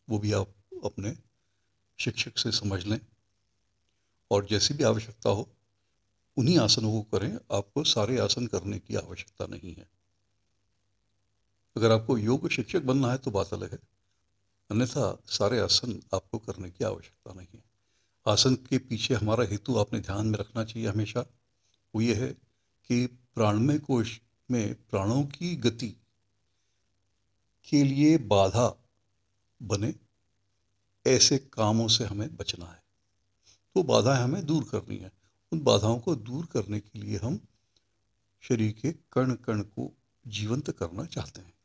वो 0.09 0.19
भी 0.19 0.33
आप 0.33 0.55
अपने 0.85 1.17
शिक्षक 1.99 2.39
से 2.39 2.53
समझ 2.53 2.87
लें। 2.87 3.01
और 4.31 4.47
जैसी 4.47 4.75
भी 4.75 4.85
आवश्यकता 4.85 5.31
हो, 5.31 5.57
उन्हीं 6.37 6.59
आसनों 6.59 7.03
को 7.03 7.19
करें। 7.19 7.39
आपको 7.53 7.85
सारे 7.85 8.19
आसन 8.19 8.47
करने 8.47 8.79
की 8.79 8.95
आवश्यकता 8.95 9.47
नहीं 9.47 9.75
है। 9.75 9.91
अगर 11.77 11.91
आपको 11.93 12.19
योग 12.19 12.49
शिक्षक 12.49 12.83
बनना 12.83 13.11
है 13.11 13.19
तो 13.19 13.31
बात 13.31 13.55
अलग 13.55 13.73
है। 13.73 13.79
अन्यथा 14.71 15.23
सारे 15.27 15.61
आसन 15.61 16.03
आपको 16.15 16.39
करने 16.39 16.71
की 16.71 16.85
आवश्यकता 16.85 17.33
नहीं 17.33 17.49
है। 17.55 17.65
आसन 18.27 18.55
के 18.55 18.79
पीछे 18.79 19.15
हमारा 19.15 19.45
हेतु 19.45 19.79
आपने 19.79 20.01
ध्यान 20.01 20.27
में 20.27 20.39
रखना 20.39 20.65
चाहिए 20.65 20.89
हमेशा। 20.89 21.21
वो 21.95 22.01
ये 22.01 22.15
है 22.15 22.33
कि 22.89 23.07
प्राणमय 23.07 23.79
कोश 23.79 24.21
में 24.51 24.75
प्राणों 24.75 25.25
की 25.25 25.57
गति 25.57 25.97
के 27.71 27.85
लिए 27.85 28.19
बाधा 28.19 28.88
बने, 29.63 29.95
ऐसे 31.07 31.39
कामों 31.39 31.89
से 31.89 32.05
हमें 32.05 32.37
बचना 32.37 32.67
है। 32.67 32.83
तो 33.75 33.83
बाधाएँ 33.83 34.23
हमें 34.23 34.47
दूर 34.47 34.65
करनी 34.65 34.97
है। 34.97 35.13
उन 35.53 35.61
बाधाओं 35.61 35.99
को 35.99 36.17
दूर 36.17 36.47
करने 36.47 36.81
के 36.81 36.99
लिए 36.99 37.19
हम 37.19 37.47
शरीर 38.41 38.73
के 38.73 38.93
कण 38.93 39.35
कण 39.35 39.63
को 39.63 39.97
जीवंत 40.27 40.71
करना 40.71 41.05
चाहते 41.05 41.41
हैं। 41.41 41.59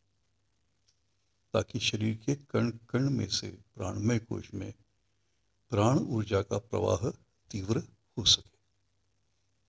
ताकि 1.54 1.80
शरीर 1.80 2.16
के 2.18 2.36
कण 2.36 2.70
कण 2.70 3.10
में 3.10 3.28
से, 3.28 3.50
प्राणमय 3.76 4.20
कोश 4.20 4.54
में 4.54 4.74
प्राण 5.70 6.00
ऊर्जा 6.00 6.42
का 6.42 6.58
प्रवाह 6.58 7.10
तीव्र 7.52 7.78
हो 8.18 8.26
सके। 8.26 8.58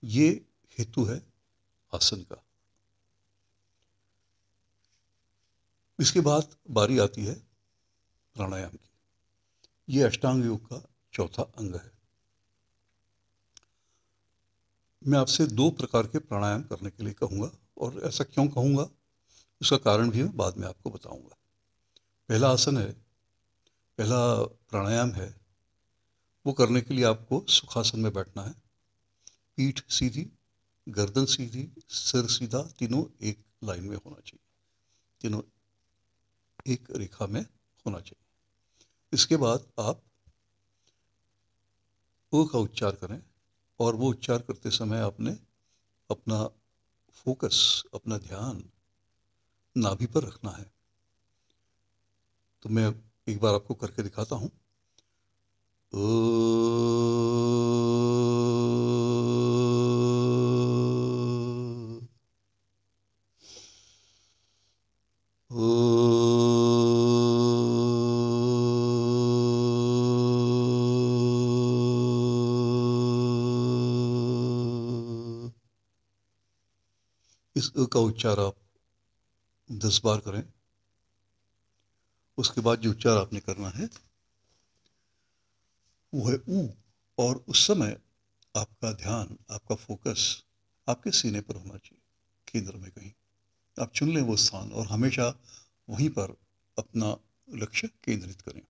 ये 0.04 0.46
हेतु 0.78 1.04
है 1.04 1.32
आसन 1.94 2.22
का। 2.22 2.44
इसके 6.00 6.20
बाद 6.20 6.56
बारी 6.70 6.98
आती 6.98 7.24
है 7.24 7.53
प्राणायाम 8.36 8.70
की 8.70 8.90
ये 9.88 10.02
अष्टांग 10.02 10.44
योग 10.44 10.66
का 10.66 10.82
चौथा 11.14 11.42
अंग 11.42 11.74
है। 11.74 11.92
मैं 15.02 15.18
आपसे 15.18 15.46
दो 15.46 15.70
प्रकार 15.70 16.06
के 16.06 16.18
प्राणायाम 16.18 16.62
करने 16.62 16.90
के 16.90 17.04
लिए 17.04 17.12
कहूँगा 17.12 17.50
और 17.78 18.00
ऐसा 18.04 18.24
क्यों 18.24 18.46
कहूँगा 18.48 18.88
उसका 19.60 19.76
कारण 19.76 20.10
भी 20.10 20.22
मैं 20.22 20.36
बाद 20.36 20.56
में 20.56 20.66
आपको 20.68 20.90
बताऊँगा। 20.90 21.36
पहला 22.28 22.48
आसन 22.48 22.78
है, 22.78 22.90
पहला 23.98 24.20
प्राणायाम 24.70 25.10
है, 25.10 25.34
वो 26.46 26.52
करने 26.52 26.80
के 26.80 26.94
लिए 26.94 27.04
आपको 27.04 27.44
सुखासन 27.48 28.00
में 28.00 28.12
बैठना 28.12 28.42
है। 28.42 28.52
पीठ 29.58 29.80
सीधी, 29.90 30.26
गर्दन 30.86 31.24
सीधी, 31.26 31.68
सिर 31.90 32.26
सीधा, 32.28 32.62
तीनों 32.78 33.04
एक 33.22 33.44
लाइन 33.64 33.84
में 33.84 33.96
होना 33.96 34.20
चाहिए, 34.20 34.44
तीनों 35.20 35.42
एक 36.66 36.88
रेखा 36.90 37.26
में 37.26 37.40
होना 37.40 38.00
चाहिए। 38.00 38.23
इसके 39.14 39.36
बाद 39.36 39.66
आप 39.78 40.02
ओ 42.32 42.44
का 42.44 42.58
उच्चार 42.58 42.92
करें 42.92 43.22
और 43.80 43.96
वो 43.96 44.10
उच्चार 44.10 44.38
करते 44.38 44.70
समय 44.70 45.00
आपने 45.00 45.38
अपना 46.10 46.48
फोकस, 47.12 47.84
अपना 47.94 48.18
ध्यान 48.18 48.70
नाभि 49.76 50.06
पर 50.06 50.22
रखना 50.22 50.50
है। 50.50 50.72
तो 52.62 52.68
मैं 52.68 52.94
एक 53.28 53.40
बार 53.40 53.54
आपको 53.54 53.74
करके 53.74 54.02
दिखाता 54.02 54.36
हूँ। 54.36 54.50
इस 55.94 57.63
अ 77.76 77.84
का 77.84 78.00
उच्चार 78.00 78.40
आप 78.40 78.56
दस 79.72 80.00
बार 80.04 80.18
करें, 80.18 80.52
उसके 82.38 82.60
बाद 82.60 82.78
जो 82.78 82.90
उच्चार 82.90 83.18
आपने 83.18 83.40
करना 83.40 83.68
है, 83.68 83.88
वो 86.14 86.28
है 86.28 86.38
ऊ। 86.48 86.68
और 87.18 87.44
उस 87.48 87.66
समय 87.66 88.00
आपका 88.56 88.92
ध्यान, 88.92 89.38
आपका 89.50 89.74
फोकस 89.74 90.44
आपके 90.88 91.10
सीने 91.10 91.40
पर 91.40 91.56
होना 91.56 91.76
चाहिए, 91.76 92.02
केंद्र 92.52 92.76
में 92.76 92.90
कहीं। 92.90 93.12
आप 93.80 93.92
चुन 93.92 94.14
लें 94.14 94.22
वो 94.22 94.36
स्थान 94.36 94.72
और 94.72 94.86
हमेशा 94.86 95.40
वहीं 95.88 96.08
पर 96.08 96.36
अपना 96.78 97.16
लक्ष्य 97.54 97.88
केंद्रित 97.88 98.40
करें। 98.40 98.62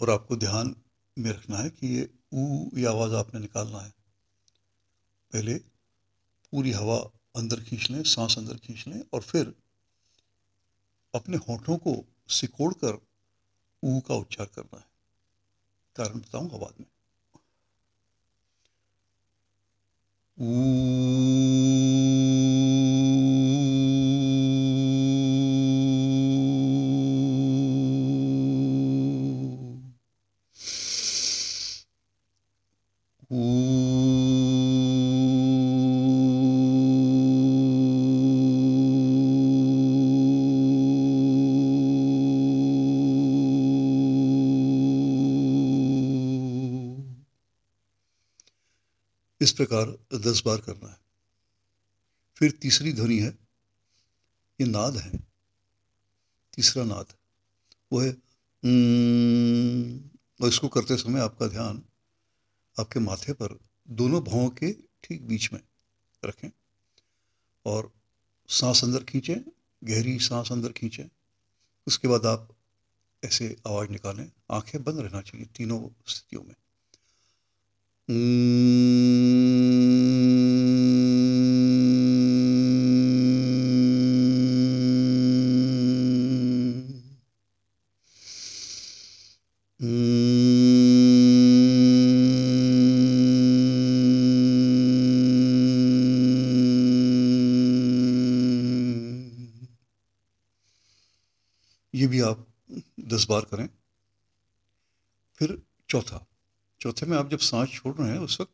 और 0.00 0.10
आपको 0.10 0.36
ध्यान 0.36 0.76
में 1.18 1.30
रखना 1.30 1.56
है 1.56 1.70
कि 1.70 1.86
ये 1.86 2.14
ऊ, 2.32 2.70
ये 2.78 2.86
आवाज़ 2.86 3.14
आपने 3.14 3.40
निकालना 3.40 3.78
है। 3.78 3.94
पहले 5.32 5.71
पूरी 6.52 6.72
हवा 6.72 6.96
अंदर 7.36 7.60
खींच 7.60 7.90
लें 7.90 8.02
सांस 8.02 8.38
अंदर 8.38 8.56
खींच 8.56 8.84
लें 8.88 9.00
और 9.12 9.20
फिर 9.20 9.54
अपने 11.14 11.36
होठों 11.36 11.76
को 11.76 12.04
सिकोड़ 12.28 12.74
कर 12.74 12.98
ऊ 13.84 14.00
का 14.00 14.14
उच्चार 14.14 14.46
करना 14.46 14.78
है। 14.78 14.84
कारण 15.96 16.18
बताऊँगा 16.20 16.58
बाद 16.58 16.74
में? 16.80 16.86
इस 49.42 49.52
प्रकार 49.52 49.84
दस 50.18 50.42
बार 50.46 50.60
करना 50.60 50.88
है। 50.88 50.98
फिर 52.36 52.50
तीसरी 52.50 52.92
ध्वनि 52.92 53.18
है, 53.18 53.38
ये 54.60 54.66
नाद 54.66 54.96
है। 54.96 55.18
तीसरा 56.54 56.84
नाद, 56.84 57.06
वो 57.92 58.00
है 58.00 58.10
और 60.42 60.48
इसको 60.48 60.68
करते 60.68 60.96
समय 60.96 61.20
आपका 61.20 61.46
ध्यान 61.46 61.82
आपके 62.80 63.00
माथे 63.00 63.32
पर 63.32 63.58
दोनों 63.90 64.22
भावों 64.24 64.50
के 64.50 64.72
ठीक 65.04 65.26
बीच 65.26 65.52
में 65.52 65.60
रखें 66.24 66.50
और 67.66 67.92
सांस 68.48 68.84
अंदर 68.84 69.04
खींचें, 69.04 69.36
गहरी 69.84 70.18
सांस 70.18 70.52
अंदर 70.52 70.72
खींचें। 70.72 71.08
उसके 71.86 72.08
बाद 72.08 72.26
आप 72.26 72.48
ऐसे 73.24 73.56
आवाज़ 73.66 73.90
निकालें, 73.90 74.30
आँखें 74.50 74.82
बंद 74.84 75.00
रहना 75.00 75.20
चाहिए 75.20 75.46
तीनों 75.46 75.88
स्थितियों 76.06 76.42
में। 76.42 76.54
दस 103.22 103.28
बार 103.28 103.40
करें। 103.40 103.68
फिर 105.36 105.62
चौथा, 105.88 106.26
चौथे 106.80 107.06
में 107.06 107.18
आप 107.18 107.30
जब 107.30 107.38
सांस 107.38 107.68
छोड़ 107.68 107.96
रहे 107.96 108.10
हैं, 108.10 108.18
उस 108.18 108.40
वक्त 108.40 108.52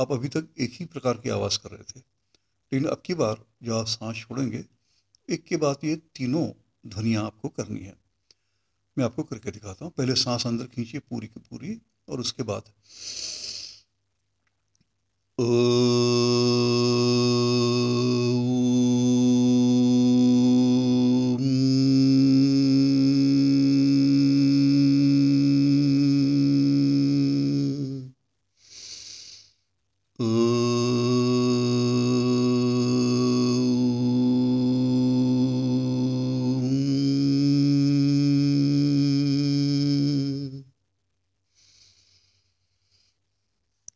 आप 0.00 0.12
अभी 0.12 0.28
तक 0.28 0.48
एक 0.58 0.70
ही 0.72 0.84
प्रकार 0.84 1.14
की 1.14 1.28
आवाज़ 1.28 1.58
कर 1.58 1.70
रहे 1.70 1.82
थे। 1.82 2.00
लेकिन 2.72 2.88
अब 2.88 3.02
की 3.06 3.14
बार 3.14 3.44
जो 3.62 3.78
आप 3.78 3.86
सांस 3.86 4.16
छोड़ेंगे, 4.16 4.64
एक 5.30 5.44
के 5.44 5.56
बाद 5.56 5.76
ये 5.84 5.96
तीनों 5.96 6.52
ध्वनियाँ 6.86 7.26
आपको 7.26 7.48
करनी 7.48 7.80
है। 7.80 7.96
मैं 8.98 9.04
आपको 9.04 9.22
करके 9.22 9.50
दिखाता 9.50 9.84
हूँ। 9.84 9.92
पहले 9.92 10.14
सांस 10.14 10.46
अंदर 10.46 10.66
खींचिए 10.66 11.00
पूरी 11.00 11.26
की 11.26 11.40
पूरी 11.40 11.82
और 12.08 12.20
उसके 12.20 12.42
बाद 12.42 12.62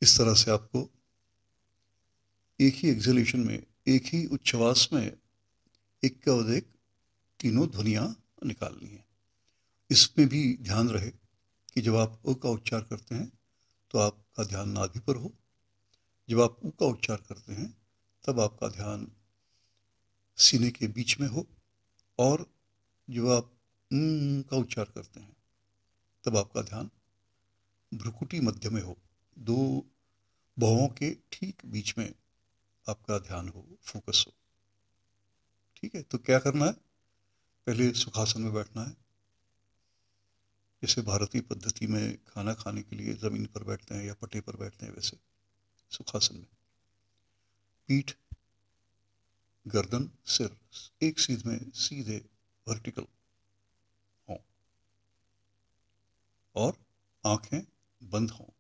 इस 0.08 0.18
तरह 0.18 0.34
से 0.34 0.50
आपको 0.50 0.90
एक 2.60 2.74
ही 2.74 2.88
एक्सलेशन 2.88 3.40
में, 3.40 3.62
एक 3.88 4.02
ही 4.06 4.26
उच्छ्वास 4.26 4.88
में 4.92 5.18
एक 6.04 6.22
के 6.22 6.30
बाद 6.30 6.50
एक 6.50 6.68
तीनों 7.40 7.68
ध्वनियाँ 7.68 8.06
निकालनी 8.44 8.88
है। 8.88 9.04
इसमें 9.90 10.28
भी 10.28 10.56
ध्यान 10.56 10.88
रहे 10.88 11.10
कि 11.74 11.80
जब 11.80 11.96
आप 11.96 12.22
ओ 12.24 12.34
का 12.34 12.48
उच्चार 12.48 12.80
करते 12.80 13.14
हैं 13.14 13.32
तो 13.90 13.98
आपका 13.98 14.44
ध्यान 14.44 14.70
नाभि 14.70 15.00
पर 15.00 15.16
हो। 15.16 15.32
जब 16.28 16.40
आप 16.40 16.58
ऊ 16.64 16.70
का 16.70 16.86
उच्चार 16.86 17.16
करते 17.28 17.52
हैं, 17.52 17.76
तब 18.24 18.40
आपका 18.40 18.68
ध्यान 18.68 19.12
सीने 20.36 20.70
के 20.70 20.86
बीच 20.88 21.20
में 21.20 21.28
हो 21.28 21.46
और 22.18 22.46
जब 23.10 23.28
आप 23.28 23.52
न 23.92 24.44
का 24.50 24.56
उच्चार 24.56 24.84
करते 24.84 25.20
हैं, 25.20 25.36
तब 26.24 26.36
आपका 26.36 26.62
ध्यान 26.62 26.90
भ्रुकुटी 27.94 28.40
मध्य 28.40 28.70
में 28.70 28.82
हो। 28.82 28.96
दो 29.38 29.58
भावों 30.58 30.88
के 30.88 31.16
ठीक 31.32 31.62
बीच 31.66 31.98
में 31.98 32.14
आपका 32.88 33.18
ध्यान 33.18 33.48
हो 33.48 33.66
फोकस 33.82 34.24
हो। 34.28 34.32
ठीक 35.76 35.94
है 35.94 36.02
तो 36.02 36.18
क्या 36.18 36.38
करना 36.38 36.64
है? 36.64 36.72
पहले 37.66 37.92
सुखासन 37.92 38.42
में 38.42 38.52
बैठना 38.52 38.82
है। 38.82 38.96
जैसे 40.82 41.02
भारतीय 41.02 41.40
पद्धति 41.40 41.86
में 41.86 42.24
खाना 42.24 42.54
खाने 42.54 42.82
के 42.82 42.96
लिए 42.96 43.14
ज़मीन 43.14 43.46
पर 43.46 43.64
बैठते 43.64 43.94
हैं 43.94 44.04
या 44.04 44.14
पट्टे 44.14 44.40
पर 44.40 44.56
बैठते 44.56 44.86
हैं, 44.86 44.92
वैसे 44.92 45.16
सुखासन 45.90 46.36
में। 46.36 46.46
पीठ, 47.88 48.12
गर्दन, 49.66 50.10
सिर, 50.26 50.56
एक 51.02 51.18
सीध 51.18 51.46
में 51.46 51.70
सीधे 51.70 52.26
वर्टिकल 52.68 53.06
हों। 54.28 54.36
और 56.54 56.76
आँखें 57.26 57.66
बंद 58.02 58.30
हों। 58.30 58.57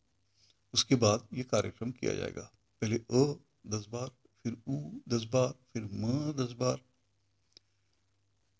उसके 0.74 0.94
बाद 0.94 1.28
ये 1.32 1.42
कार्यक्रम 1.42 1.90
किया 1.90 2.14
जाएगा। 2.14 2.50
पहले 2.82 2.96
अ 2.96 3.34
दस 3.66 3.86
बार, 3.88 4.08
फिर 4.44 4.62
उ 4.68 5.00
दस 5.08 5.24
बार, 5.24 5.48
फिर 5.48 5.84
म 5.92 6.32
दस 6.32 6.52
बार, 6.52 6.80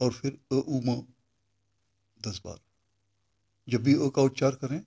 और 0.00 0.12
फिर 0.12 0.40
अ 0.52 0.54
उ 0.54 0.80
म 0.84 1.06
दस 2.26 2.40
बार। 2.44 2.58
जब 3.68 3.82
भी 3.82 3.94
अ 3.94 4.08
का 4.08 4.22
उच्चार 4.22 4.54
करें, 4.54 4.82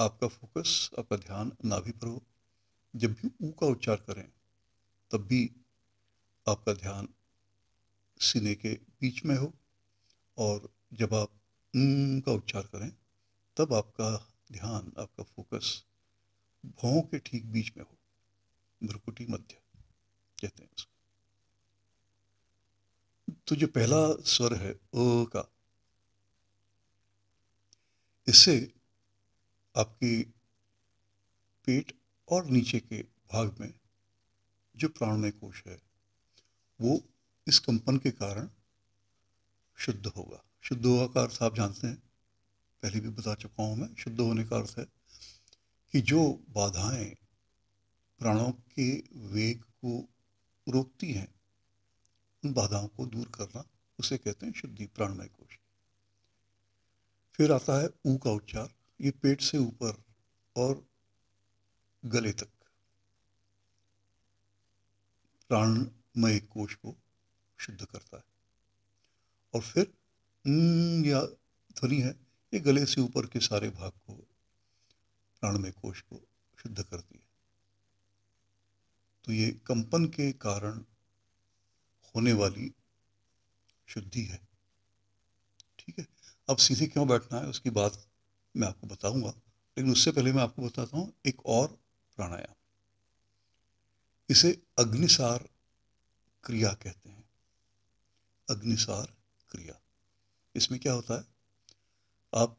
आपका 0.00 0.26
फोकस, 0.28 0.90
आपका 0.98 1.16
ध्यान 1.16 1.52
नाभि 1.64 1.90
पर 1.90 2.06
हो। 2.06 2.22
जब 2.96 3.12
भी 3.12 3.30
ऊ 3.42 3.52
का 3.52 3.66
उच्चार 3.66 3.96
करें, 3.96 4.28
तब 5.10 5.18
भी 5.18 5.50
आपका 6.48 6.72
ध्यान 6.72 7.08
सीने 8.20 8.54
के 8.54 8.74
बीच 8.74 9.24
में 9.24 9.36
हो, 9.36 9.52
और 10.38 10.68
जब 10.92 11.14
आप 11.14 11.40
न 11.76 12.20
का 12.26 12.32
उच्चार 12.32 12.62
करें, 12.62 12.92
तब 13.56 13.74
आपका 13.74 14.28
ध्यान, 14.52 14.92
आपका 14.98 15.24
फोकस 15.24 15.84
भौं 16.66 17.02
के 17.02 17.18
ठीक 17.18 17.46
बीच 17.46 17.72
में 17.76 17.84
हो। 17.84 17.98
भ्रुकुटी 18.82 19.26
मध्य, 19.26 19.54
कहते 20.40 20.62
हैं 20.62 20.70
उसको। 20.76 20.92
तो 23.48 23.56
जो 23.56 23.66
पहला 23.66 24.12
स्वर 24.12 24.54
है, 24.54 24.72
अ 24.72 24.80
का, 24.96 25.52
इससे 28.28 28.74
आपकी 29.76 30.22
पेट 31.66 31.92
और 32.28 32.46
नीचे 32.46 32.80
के 32.80 33.02
भाग 33.02 33.56
में 33.60 33.74
जो 34.76 34.88
प्राणमय 34.88 35.30
कोश 35.30 35.62
है, 35.66 35.82
वो 36.80 37.02
इस 37.46 37.58
कंपन 37.58 37.98
के 37.98 38.10
कारण 38.10 38.48
शुद्ध 39.76 40.06
होगा। 40.06 40.44
शुद्ध 40.62 40.86
होगा 40.86 41.06
का 41.06 41.22
अर्थ 41.22 41.42
आप 41.42 41.54
जानते 41.54 41.86
हैं, 41.86 42.02
पहले 42.82 43.00
भी 43.00 43.08
बता 43.08 43.34
चुका 43.34 43.62
हूँ 43.62 43.76
मैं, 43.76 43.94
शुद्ध 43.94 44.20
होने 44.20 44.44
का 44.44 44.56
अर्थ 44.56 44.74
है 44.78 44.97
कि 45.92 46.00
जो 46.00 46.44
बाधाएँ 46.48 47.16
प्राणों 48.18 48.52
के 48.52 48.98
वेग 49.16 49.60
को 49.60 50.08
रोकती 50.68 51.12
हैं, 51.12 51.34
उन 52.44 52.52
बाधाओं 52.52 52.88
को 52.88 53.06
दूर 53.06 53.28
करना 53.28 53.64
उसे 53.98 54.18
कहते 54.18 54.46
हैं 54.46 54.52
शुद्धि, 54.52 54.86
प्राणमय 54.86 55.26
कोश 55.26 55.58
फिर 57.34 57.52
आता 57.52 57.82
है 57.82 57.88
ऊ 58.06 58.16
का 58.18 58.30
उच्चार, 58.30 58.74
ये 59.00 59.10
पेट 59.10 59.40
से 59.40 59.58
ऊपर 59.58 60.02
और 60.56 60.86
गले 62.04 62.32
तक। 62.32 62.48
प्राणमय 65.48 66.38
कोश 66.38 66.74
को 66.74 66.96
शुद्ध 67.58 67.84
करता 67.84 68.16
है। 68.16 68.24
और 69.54 69.60
फिर 69.60 69.92
या 71.06 71.22
ध्वनि 71.72 72.00
है, 72.00 72.26
ये 72.54 72.60
गले 72.60 72.86
से 72.86 73.00
ऊपर 73.00 73.26
के 73.26 73.40
सारे 73.40 73.70
भाग 73.70 73.90
को 73.90 74.37
प्राणमय 75.40 75.70
कोश 75.70 76.00
को 76.00 76.28
शुद्ध 76.62 76.82
करती 76.82 77.14
है। 77.14 77.28
तो 79.24 79.32
ये 79.32 79.50
कंपन 79.66 80.04
के 80.04 80.32
कारण 80.32 80.84
होने 82.14 82.32
वाली 82.32 82.74
शुद्धि 83.86 84.24
है। 84.24 84.48
ठीक 85.78 85.98
है? 85.98 86.06
अब 86.50 86.56
सीधे 86.56 86.86
क्यों 86.86 87.08
बैठना 87.08 87.38
है? 87.40 87.46
उसकी 87.46 87.70
बात 87.70 88.08
मैं 88.56 88.68
आपको 88.68 88.86
बताऊँगा, 88.86 89.30
लेकिन 89.78 89.92
उससे 89.92 90.12
पहले 90.12 90.32
मैं 90.32 90.42
आपको 90.42 90.62
बताता 90.62 90.96
हूँ 90.96 91.12
एक 91.26 91.46
और 91.46 91.68
प्राणायाम। 92.16 92.54
इसे 94.30 94.62
अग्निसार 94.78 95.48
क्रिया 96.44 96.72
कहते 96.72 97.08
हैं। 97.08 97.30
अग्निसार 98.50 99.16
क्रिया। 99.50 99.80
इसमें 100.54 100.80
क्या 100.80 100.92
होता 100.92 101.14
है? 101.14 101.24
आप 102.34 102.58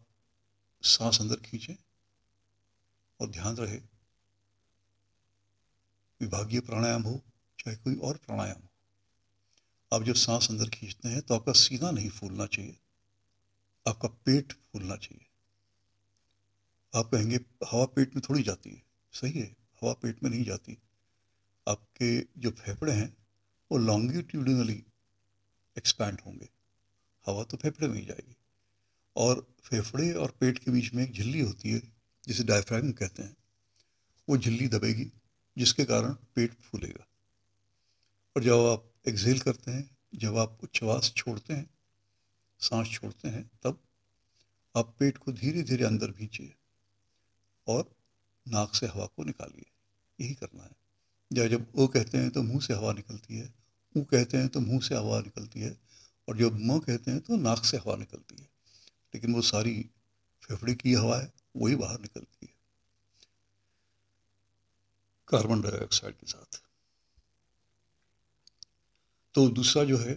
सांस 0.81 1.21
अंदर 1.21 1.35
खींचें 1.35 1.75
और 3.19 3.29
ध्यान 3.29 3.55
रहे। 3.55 3.77
विभागीय 6.21 6.59
प्राणायाम 6.59 7.03
हो, 7.03 7.23
चाहे 7.59 7.77
कोई 7.77 7.95
और 7.95 8.17
प्राणायाम 8.17 8.61
हो। 8.61 8.69
आप 9.93 10.03
जब 10.03 10.13
सांस 10.13 10.47
अंदर 10.49 10.69
खींचते 10.69 11.09
हैं 11.09 11.21
तो 11.21 11.35
आपका 11.35 11.51
सीना 11.51 11.91
नहीं 11.91 12.09
फूलना 12.09 12.45
चाहिए। 12.45 12.79
आपका 13.87 14.07
पेट 14.07 14.53
फूलना 14.53 14.95
चाहिए। 14.95 15.25
आप 16.95 17.05
कहेंगे, 17.05 17.35
हवा 17.71 17.85
पेट 17.85 18.15
में 18.15 18.23
थोड़ी 18.29 18.43
जाती 18.43 18.69
है। 18.69 18.83
सही 19.13 19.39
है, 19.39 19.55
हवा 19.81 19.93
पेट 19.93 20.23
में 20.23 20.29
नहीं 20.31 20.43
जाती। 20.43 20.77
आपके 21.67 22.21
जो 22.21 22.49
फेफड़े 22.49 22.91
हैं, 22.91 23.17
वो 23.71 23.77
लॉन्गिट्यूडिनली 23.77 24.85
एक्सपैंड 25.77 26.19
होंगे। 26.25 26.49
हवा 27.27 27.43
तो 27.43 27.57
फेफड़े 27.57 27.87
में 27.87 27.99
ही 27.99 28.05
जाएगी। 28.05 28.35
और 29.15 29.55
फेफड़े 29.63 30.13
और 30.13 30.31
पेट 30.31 30.59
के 30.59 30.71
बीच 30.71 30.93
में 30.93 31.03
एक 31.03 31.11
झिल्ली 31.11 31.39
होती 31.39 31.71
है 31.71 31.98
जिसे 32.29 32.43
डायफ्राम 32.43 32.91
कहते 32.91 33.23
हैं, 33.23 33.37
वो 34.29 34.37
झिल्ली 34.37 34.67
दबेगी, 34.67 35.11
जिसके 35.57 35.85
कारण 35.85 36.13
पेट 36.13 36.53
फूलेगा। 36.53 37.07
और 38.35 38.43
जब 38.43 38.53
आप 38.53 38.93
एक्सेल 39.07 39.39
करते 39.39 39.71
हैं, 39.71 39.97
जब 40.15 40.37
आप 40.37 40.57
उच्छ्वास 40.63 41.13
छोड़ते 41.17 41.53
हैं, 41.53 41.69
सांस 42.59 42.87
छोड़ते 42.87 43.27
हैं, 43.27 43.51
तब 43.63 43.83
आप 44.77 44.95
पेट 44.99 45.17
को 45.17 45.31
धीरे 45.31 45.63
धीरे 45.63 45.85
अंदर 45.85 46.11
भींचिए 46.11 46.53
और 47.67 47.95
नाक 48.47 48.75
से 48.75 48.87
हवा 48.87 49.05
को 49.05 49.23
निकालिए। 49.23 49.65
यही 50.25 50.33
करना 50.33 50.63
है। 50.63 50.71
या 51.33 51.47
जब 51.47 51.71
ओ 51.75 51.87
कहते 51.87 52.17
हैं 52.17 52.29
तो 52.29 52.41
मुँह 52.43 52.59
से 52.59 52.73
हवा 52.73 52.93
निकलती 52.93 53.37
है। 53.37 53.53
ऊ 53.97 54.03
कहते 54.03 54.37
हैं 54.37 54.47
तो 54.47 54.59
मुँह 54.59 54.79
से 54.79 54.95
हवा 54.95 55.19
निकलती 55.19 55.59
है। 55.59 55.77
और 56.29 56.37
जब 56.37 56.59
म 56.59 56.79
कहते 56.79 57.11
हैं 57.11 57.19
तो 57.19 57.37
नाक 57.37 57.65
से 57.65 57.77
हवा 57.77 57.95
निकलती 57.95 58.35
है। 58.35 58.49
लेकिन 59.15 59.33
वो 59.33 59.41
सारी 59.41 59.89
फेफड़े 60.43 60.75
की 60.75 60.93
हवा 60.93 61.19
है। 61.19 61.38
वही 61.55 61.75
बाहर 61.75 61.99
निकलती 61.99 62.45
है। 62.45 62.53
कार्बन 65.27 65.61
डाइऑक्साइड 65.61 66.17
के 66.17 66.27
साथ। 66.27 66.61
तो 69.33 69.49
दूसरा 69.49 69.83
जो 69.83 69.97
है, 69.97 70.13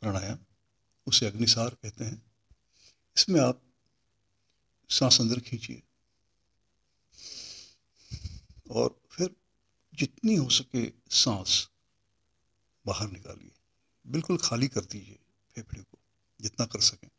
प्राणायाम, 0.00 0.38
उसे 1.06 1.26
अग्निसार 1.26 1.70
कहते 1.70 2.04
हैं। 2.04 2.32
इसमें 3.16 3.40
आप 3.40 3.62
सांस 4.88 5.20
अंदर 5.20 5.40
खींचिए। 5.40 5.82
और 8.70 9.02
फिर 9.10 9.36
जितनी 9.94 10.34
हो 10.34 10.50
सके 10.50 10.92
सांस 11.10 11.68
बाहर 12.86 13.10
निकालिए। 13.10 13.52
बिल्कुल 14.06 14.38
खाली 14.38 14.68
कर 14.68 14.80
दीजिए 14.80 15.18
फेफड़े 15.54 15.82
को, 15.82 15.98
जितना 16.40 16.66
कर 16.66 16.80
सकें। 16.80 17.10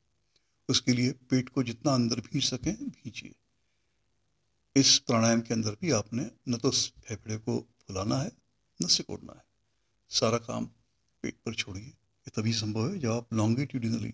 उसके 0.70 0.94
लिए 0.94 1.12
पेट 1.30 1.50
को 1.50 1.64
जितना 1.64 1.94
अंदर 1.94 2.20
भींच 2.22 2.44
सकें, 2.44 2.74
भींचिए। 2.74 3.34
इस 4.76 4.98
प्राणायाम 5.00 5.42
के 5.42 5.54
अंदर 5.54 5.72
भी 5.72 5.92
आपने 5.92 6.30
न 6.50 6.58
तो 6.58 6.72
फेफड़े 6.72 7.38
को 7.38 7.60
फुलाना 7.88 8.18
है, 8.18 8.32
न 8.80 8.88
सिकोड़ना 8.88 9.34
है। 9.34 9.44
सारा 10.12 10.38
काम 10.38 10.66
पेट 11.24 11.36
पर 11.46 11.54
छोड़िए, 11.54 11.84
ये 11.84 12.32
तभी 12.36 12.54
संभव 12.54 12.92
है 12.92 13.00
जब 13.00 13.12
आप 13.12 13.34
लॉन्गिट्यूडिनली 13.34 14.14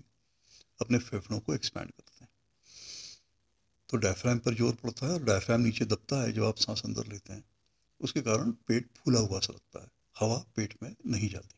अपने 0.79 0.97
फेफड़ों 0.99 1.39
को 1.39 1.53
एक्सपैंड 1.55 1.91
करते 1.91 2.23
हैं। 2.23 2.29
तो 3.89 3.97
डायफ्राम 3.97 4.39
पर 4.39 4.53
ज़ोर 4.53 4.73
पड़ता 4.73 5.05
है 5.05 5.13
और 5.13 5.23
डायफ्राम 5.23 5.61
नीचे 5.61 5.85
दबता 5.85 6.21
है 6.21 6.31
जब 6.31 6.43
आप 6.43 6.57
सांस 6.57 6.81
अंदर 6.85 7.07
लेते 7.07 7.33
हैं। 7.33 7.43
उसके 8.01 8.21
कारण 8.21 8.51
पेट 8.67 8.89
फूला 8.95 9.19
हुआ 9.19 9.39
सा 9.39 9.53
लगता 9.53 9.81
है, 9.81 9.89
हवा 10.19 10.37
पेट 10.55 10.73
में 10.83 10.95
नहीं 11.05 11.29
जाती। 11.29 11.55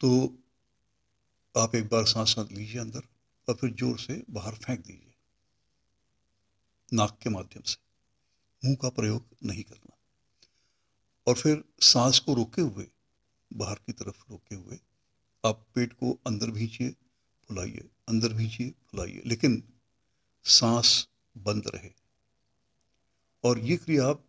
तो 0.00 0.38
आप 1.54 1.74
एक 1.74 1.88
बार 1.88 2.04
सांस 2.04 2.34
लीजिए 2.38 2.80
अंदर 2.80 3.02
और 3.48 3.54
फिर 3.54 3.70
ज़ोर 3.70 3.98
से 3.98 4.24
बाहर 4.30 4.54
फेंक 4.54 4.80
दीजिए। 4.86 5.14
नाक 6.92 7.18
के 7.22 7.30
माध्यम 7.30 7.62
से। 7.62 7.76
मुँह 8.64 8.76
का 8.82 8.88
प्रयोग 8.88 9.26
नहीं 9.44 9.62
करना। 9.62 9.96
और 11.26 11.34
फिर 11.34 11.64
सांस 11.80 12.18
को 12.18 12.34
रोके 12.34 12.62
हुए, 12.62 12.90
बाहर 13.52 13.74
की 13.74 13.92
तरफ़ 13.92 14.24
रोके 14.30 14.54
हुए, 14.54 14.80
आप 15.46 15.66
पेट 15.74 15.92
को 15.92 16.20
अंदर 16.26 16.50
भींचिए, 16.50 16.90
फुलाइए, 17.48 17.90
अंदर 18.08 18.32
भींचिए, 18.32 18.70
फुलाइए, 18.70 19.22
लेकिन 19.26 19.72
सांस 20.44 21.08
बंद 21.36 21.62
रहे। 21.74 21.90
और 23.44 23.58
ये 23.58 23.76
क्रिया 23.76 24.06
आप 24.06 24.28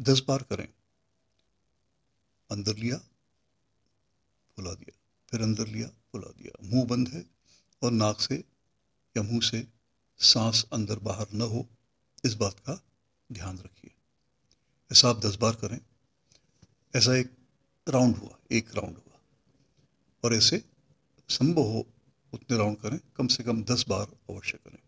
दस 0.00 0.22
बार 0.28 0.42
करें। 0.42 0.68
अंदर 2.50 2.76
लिया, 2.76 2.96
फुला 4.56 4.74
दिया, 4.74 4.98
फिर 5.30 5.42
अंदर 5.42 5.66
लिया, 5.66 5.88
फुला 5.88 6.28
दिया। 6.28 6.68
मुँह 6.68 6.86
बंद 6.86 7.08
है 7.08 7.37
और 7.82 7.90
नाक 7.90 8.20
से 8.20 8.44
या 9.16 9.22
मुँह 9.22 9.40
से 9.40 9.66
सांस 10.18 10.66
अंदर 10.72 10.98
बाहर 10.98 11.26
न 11.32 11.40
हो, 11.40 11.68
इस 12.24 12.34
बात 12.34 12.58
का 12.58 12.82
ध्यान 13.32 13.58
रखिए। 13.58 13.94
ऐसा 14.92 15.08
आप 15.08 15.18
दस 15.18 15.36
बार 15.36 15.54
करें, 15.54 15.80
ऐसा 16.96 17.14
एक 17.14 17.36
राउंड 17.88 18.16
हुआ, 18.16 18.38
एक 18.52 18.74
राउंड 18.74 18.96
हुआ। 18.96 19.20
और 20.24 20.34
ऐसे 20.34 20.64
संभव 21.28 21.62
हो 21.62 21.86
उतने 22.34 22.56
राउंड 22.56 22.76
करें, 22.76 23.00
कम 23.16 23.26
से 23.26 23.42
कम 23.42 23.64
दस 23.64 23.84
बार 23.88 24.06
अवश्य 24.30 24.58
करें। 24.58 24.78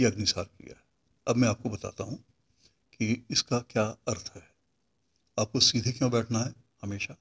यह 0.00 0.10
अग्निसार 0.10 0.44
क्रिया 0.44 0.76
है। 0.76 0.84
अब 1.28 1.36
मैं 1.36 1.48
आपको 1.48 1.70
बताता 1.70 2.04
हूँ 2.04 2.16
कि 2.92 3.26
इसका 3.30 3.58
क्या 3.58 3.84
अर्थ 3.84 4.32
है। 4.36 4.54
आपको 5.38 5.60
सीधे 5.60 5.92
क्यों 5.92 6.10
बैठना 6.10 6.38
है? 6.38 6.54
हमेशा। 6.82 7.16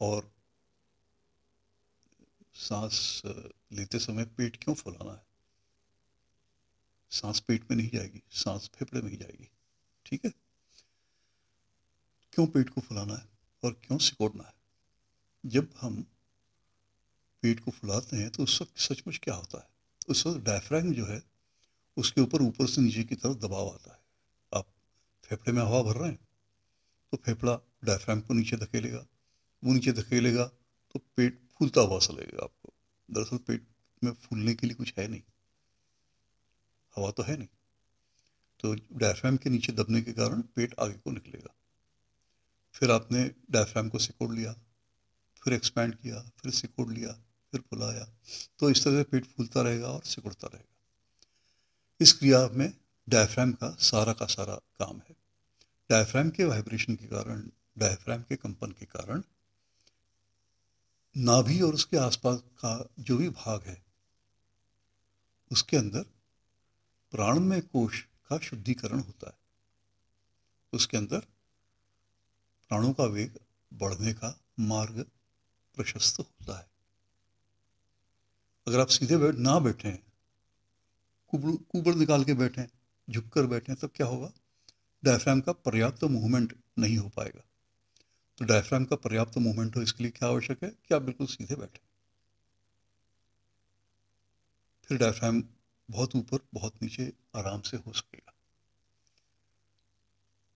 और 0.00 0.32
सांस 2.60 3.22
लेते 3.72 3.98
समय 3.98 4.24
पेट 4.36 4.56
क्यों 4.62 4.74
फुलाना 4.74 5.12
है? 5.12 5.22
सांस 7.12 7.40
पेट 7.40 7.70
में 7.70 7.76
नहीं 7.76 7.90
जाएगी, 7.90 8.22
सांस 8.34 8.70
फेफड़े 8.74 9.00
में 9.02 9.10
ही 9.10 9.16
जाएगी, 9.16 9.48
ठीक 10.06 10.24
है? 10.24 10.32
क्यों 12.32 12.46
पेट 12.46 12.68
को 12.70 12.80
फुलाना 12.80 13.14
है 13.14 13.28
और 13.62 13.72
क्यों 13.84 13.98
सिकोड़ना 13.98 14.44
है? 14.44 14.52
जब 15.44 15.72
हम 15.80 16.02
पेट 17.42 17.60
को 17.60 17.70
फुलाते 17.70 18.16
हैं 18.16 18.30
तो 18.30 18.42
उस 18.42 18.60
वक्त 18.62 18.78
सचमुच 18.78 19.18
क्या 19.18 19.34
होता 19.34 19.58
है? 19.58 19.68
उस 20.08 20.26
वक्त 20.26 20.40
डायफ्राम 20.40 20.92
जो 20.92 21.06
है, 21.06 21.22
उसके 21.96 22.20
ऊपर 22.20 22.42
ऊपर 22.42 22.66
से 22.66 22.80
नीचे 22.80 23.04
की 23.04 23.14
तरफ़ 23.14 23.38
दबाव 23.38 23.68
आता 23.68 23.92
है। 23.92 23.98
आप 24.52 24.66
फेफड़े 25.24 25.52
में 25.52 25.62
हवा 25.62 25.82
भर 25.82 25.96
रहे 25.96 26.08
हैं 26.08 26.18
तो 27.12 27.16
फेफड़ा 27.16 27.58
डायफ्राम 27.84 28.20
को 28.20 28.34
नीचे 28.34 28.56
धकेलेगा, 28.56 29.06
वो 29.62 29.72
नीचे 29.72 29.92
धकेलेगा 29.92 30.44
तो 30.94 30.98
पेट 31.16 31.40
फूलता 31.60 31.80
हुआ 31.80 31.98
सा 31.98 32.12
लगेगा 32.12 32.44
आपको। 32.44 32.74
दरअसल 33.10 33.36
पेट 33.36 33.68
में 34.04 34.12
फूलने 34.12 34.54
के 34.54 34.66
लिए 34.66 34.76
कुछ 34.76 34.94
है 34.98 35.08
नहीं। 35.08 35.22
हवा 36.96 37.10
तो 37.10 37.22
है 37.22 37.36
नहीं। 37.36 37.48
तो 38.60 38.74
डायफ्राम 38.74 39.36
के 39.36 39.50
नीचे 39.50 39.72
दबने 39.72 40.02
के 40.02 40.12
कारण 40.12 40.40
पेट 40.40 40.74
आगे 40.80 40.94
को 40.94 41.10
निकलेगा। 41.10 41.54
फिर 42.74 42.90
आपने 42.90 43.34
डायफ्राम 43.50 43.88
को 43.88 43.98
सिकोड़ 43.98 44.34
लिया, 44.34 44.52
फिर 45.44 45.54
एक्सपैंड 45.54 45.94
किया, 45.94 46.20
फिर 46.20 46.52
सिकोड़ 46.52 46.92
लिया, 46.92 47.12
फिर 47.52 47.60
फुलाया। 47.60 48.04
तो 48.58 48.70
इस 48.70 48.84
तरह 48.84 48.96
से 48.96 49.02
पेट 49.02 49.24
फूलता 49.24 49.62
रहेगा 49.62 49.88
और 49.88 50.02
सिकुड़ता 50.02 50.46
रहेगा। 50.46 50.76
इस 52.00 52.12
क्रिया 52.12 52.48
में 52.48 52.74
डायफ्राम 53.08 53.52
का 53.52 53.70
सारा 53.70 54.12
का 54.12 54.26
सारा 54.26 54.54
काम 54.56 54.96
है। 54.98 55.16
डायफ्राम 55.90 56.30
के 56.30 56.44
वाइब्रेशन 56.44 56.96
के 56.96 57.06
कारण 57.06 57.50
डायफ्राम 57.78 58.22
के 58.22 58.36
कंपन 58.36 58.70
के 58.70 58.86
कारण 58.86 59.22
नाभि 61.16 61.60
और 61.60 61.74
उसके 61.74 61.96
आसपास 61.96 62.38
का 62.38 62.88
जो 63.00 63.16
भी 63.16 63.28
भाग 63.28 63.62
है, 63.62 63.82
उसके 65.52 65.76
अंदर 65.76 66.02
प्राणमय 67.12 67.60
कोश 67.60 68.02
का 68.28 68.38
शुद्धिकरण 68.38 69.00
होता 69.00 69.28
है। 69.28 69.38
उसके 70.72 70.96
अंदर 70.96 71.18
प्राणों 72.70 72.92
का 72.92 73.04
वेग 73.04 73.38
बढ़ने 73.72 74.12
का 74.12 74.40
मार्ग 74.60 75.06
प्रशस्त 75.76 76.18
होता 76.18 76.58
है। 76.58 76.70
अगर 78.66 78.80
आप 78.80 78.88
सीधे 78.88 79.16
बैठ, 79.16 79.34
ना 79.34 79.58
बैठे, 79.58 79.92
कुबड़ 81.28 81.56
कुबड़ 81.56 81.94
निकाल 81.94 82.24
के 82.24 82.34
बैठे, 82.34 82.66
झुक 83.10 83.28
कर 83.28 83.46
बैठे, 83.46 83.74
तब 83.74 83.90
क्या 83.94 84.06
होगा? 84.06 84.32
डायफ्राम 85.04 85.40
का 85.40 85.52
पर्याप्त 85.52 85.98
तो 85.98 86.08
मूवमेंट 86.08 86.58
नहीं 86.78 86.96
हो 86.98 87.08
पाएगा। 87.08 87.49
तो 88.40 88.46
डायफ्राम 88.46 88.84
का 88.84 88.96
पर्याप्त 88.96 89.34
तो 89.34 89.40
मूवमेंट 89.40 89.76
हो, 89.76 89.82
इसके 89.82 90.04
लिए 90.04 90.10
क्या 90.10 90.28
आवश्यक 90.28 90.64
है? 90.64 90.70
कि 90.70 90.94
आप 90.94 91.02
बिल्कुल 91.02 91.26
सीधे 91.26 91.54
बैठे। 91.54 91.80
फिर 94.84 94.98
डायफ्राम 94.98 95.42
बहुत 95.90 96.16
ऊपर, 96.16 96.38
बहुत 96.54 96.82
नीचे 96.82 97.12
आराम 97.36 97.60
से 97.60 97.76
हो 97.76 97.92
सकेगा। 97.92 98.32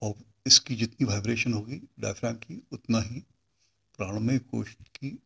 और 0.03 0.15
इसकी 0.47 0.77
जितनी 0.77 1.07
वाइब्रेशन 1.07 1.53
होगी 1.53 1.81
डायफ्राम 2.01 2.35
की, 2.35 2.63
उतना 2.73 3.01
ही 3.01 3.21
प्राणमय 3.97 4.39
कोश 4.39 4.75
की 4.75 5.19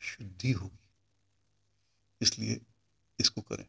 शुद्धि 0.00 0.52
होगी। 0.52 0.78
इसलिए 2.20 2.60
इसको 3.20 3.40
करें। 3.40 3.66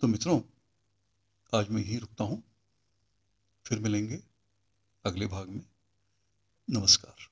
तो 0.00 0.06
मित्रों, 0.06 0.40
आज 1.54 1.68
मैं 1.68 1.82
यही 1.82 1.98
रुकता 1.98 2.24
हूँ। 2.24 2.42
फिर 3.66 3.78
मिलेंगे 3.78 4.31
अगले 5.04 5.26
भाग 5.26 5.48
में। 5.48 5.62
नमस्कार। 6.70 7.31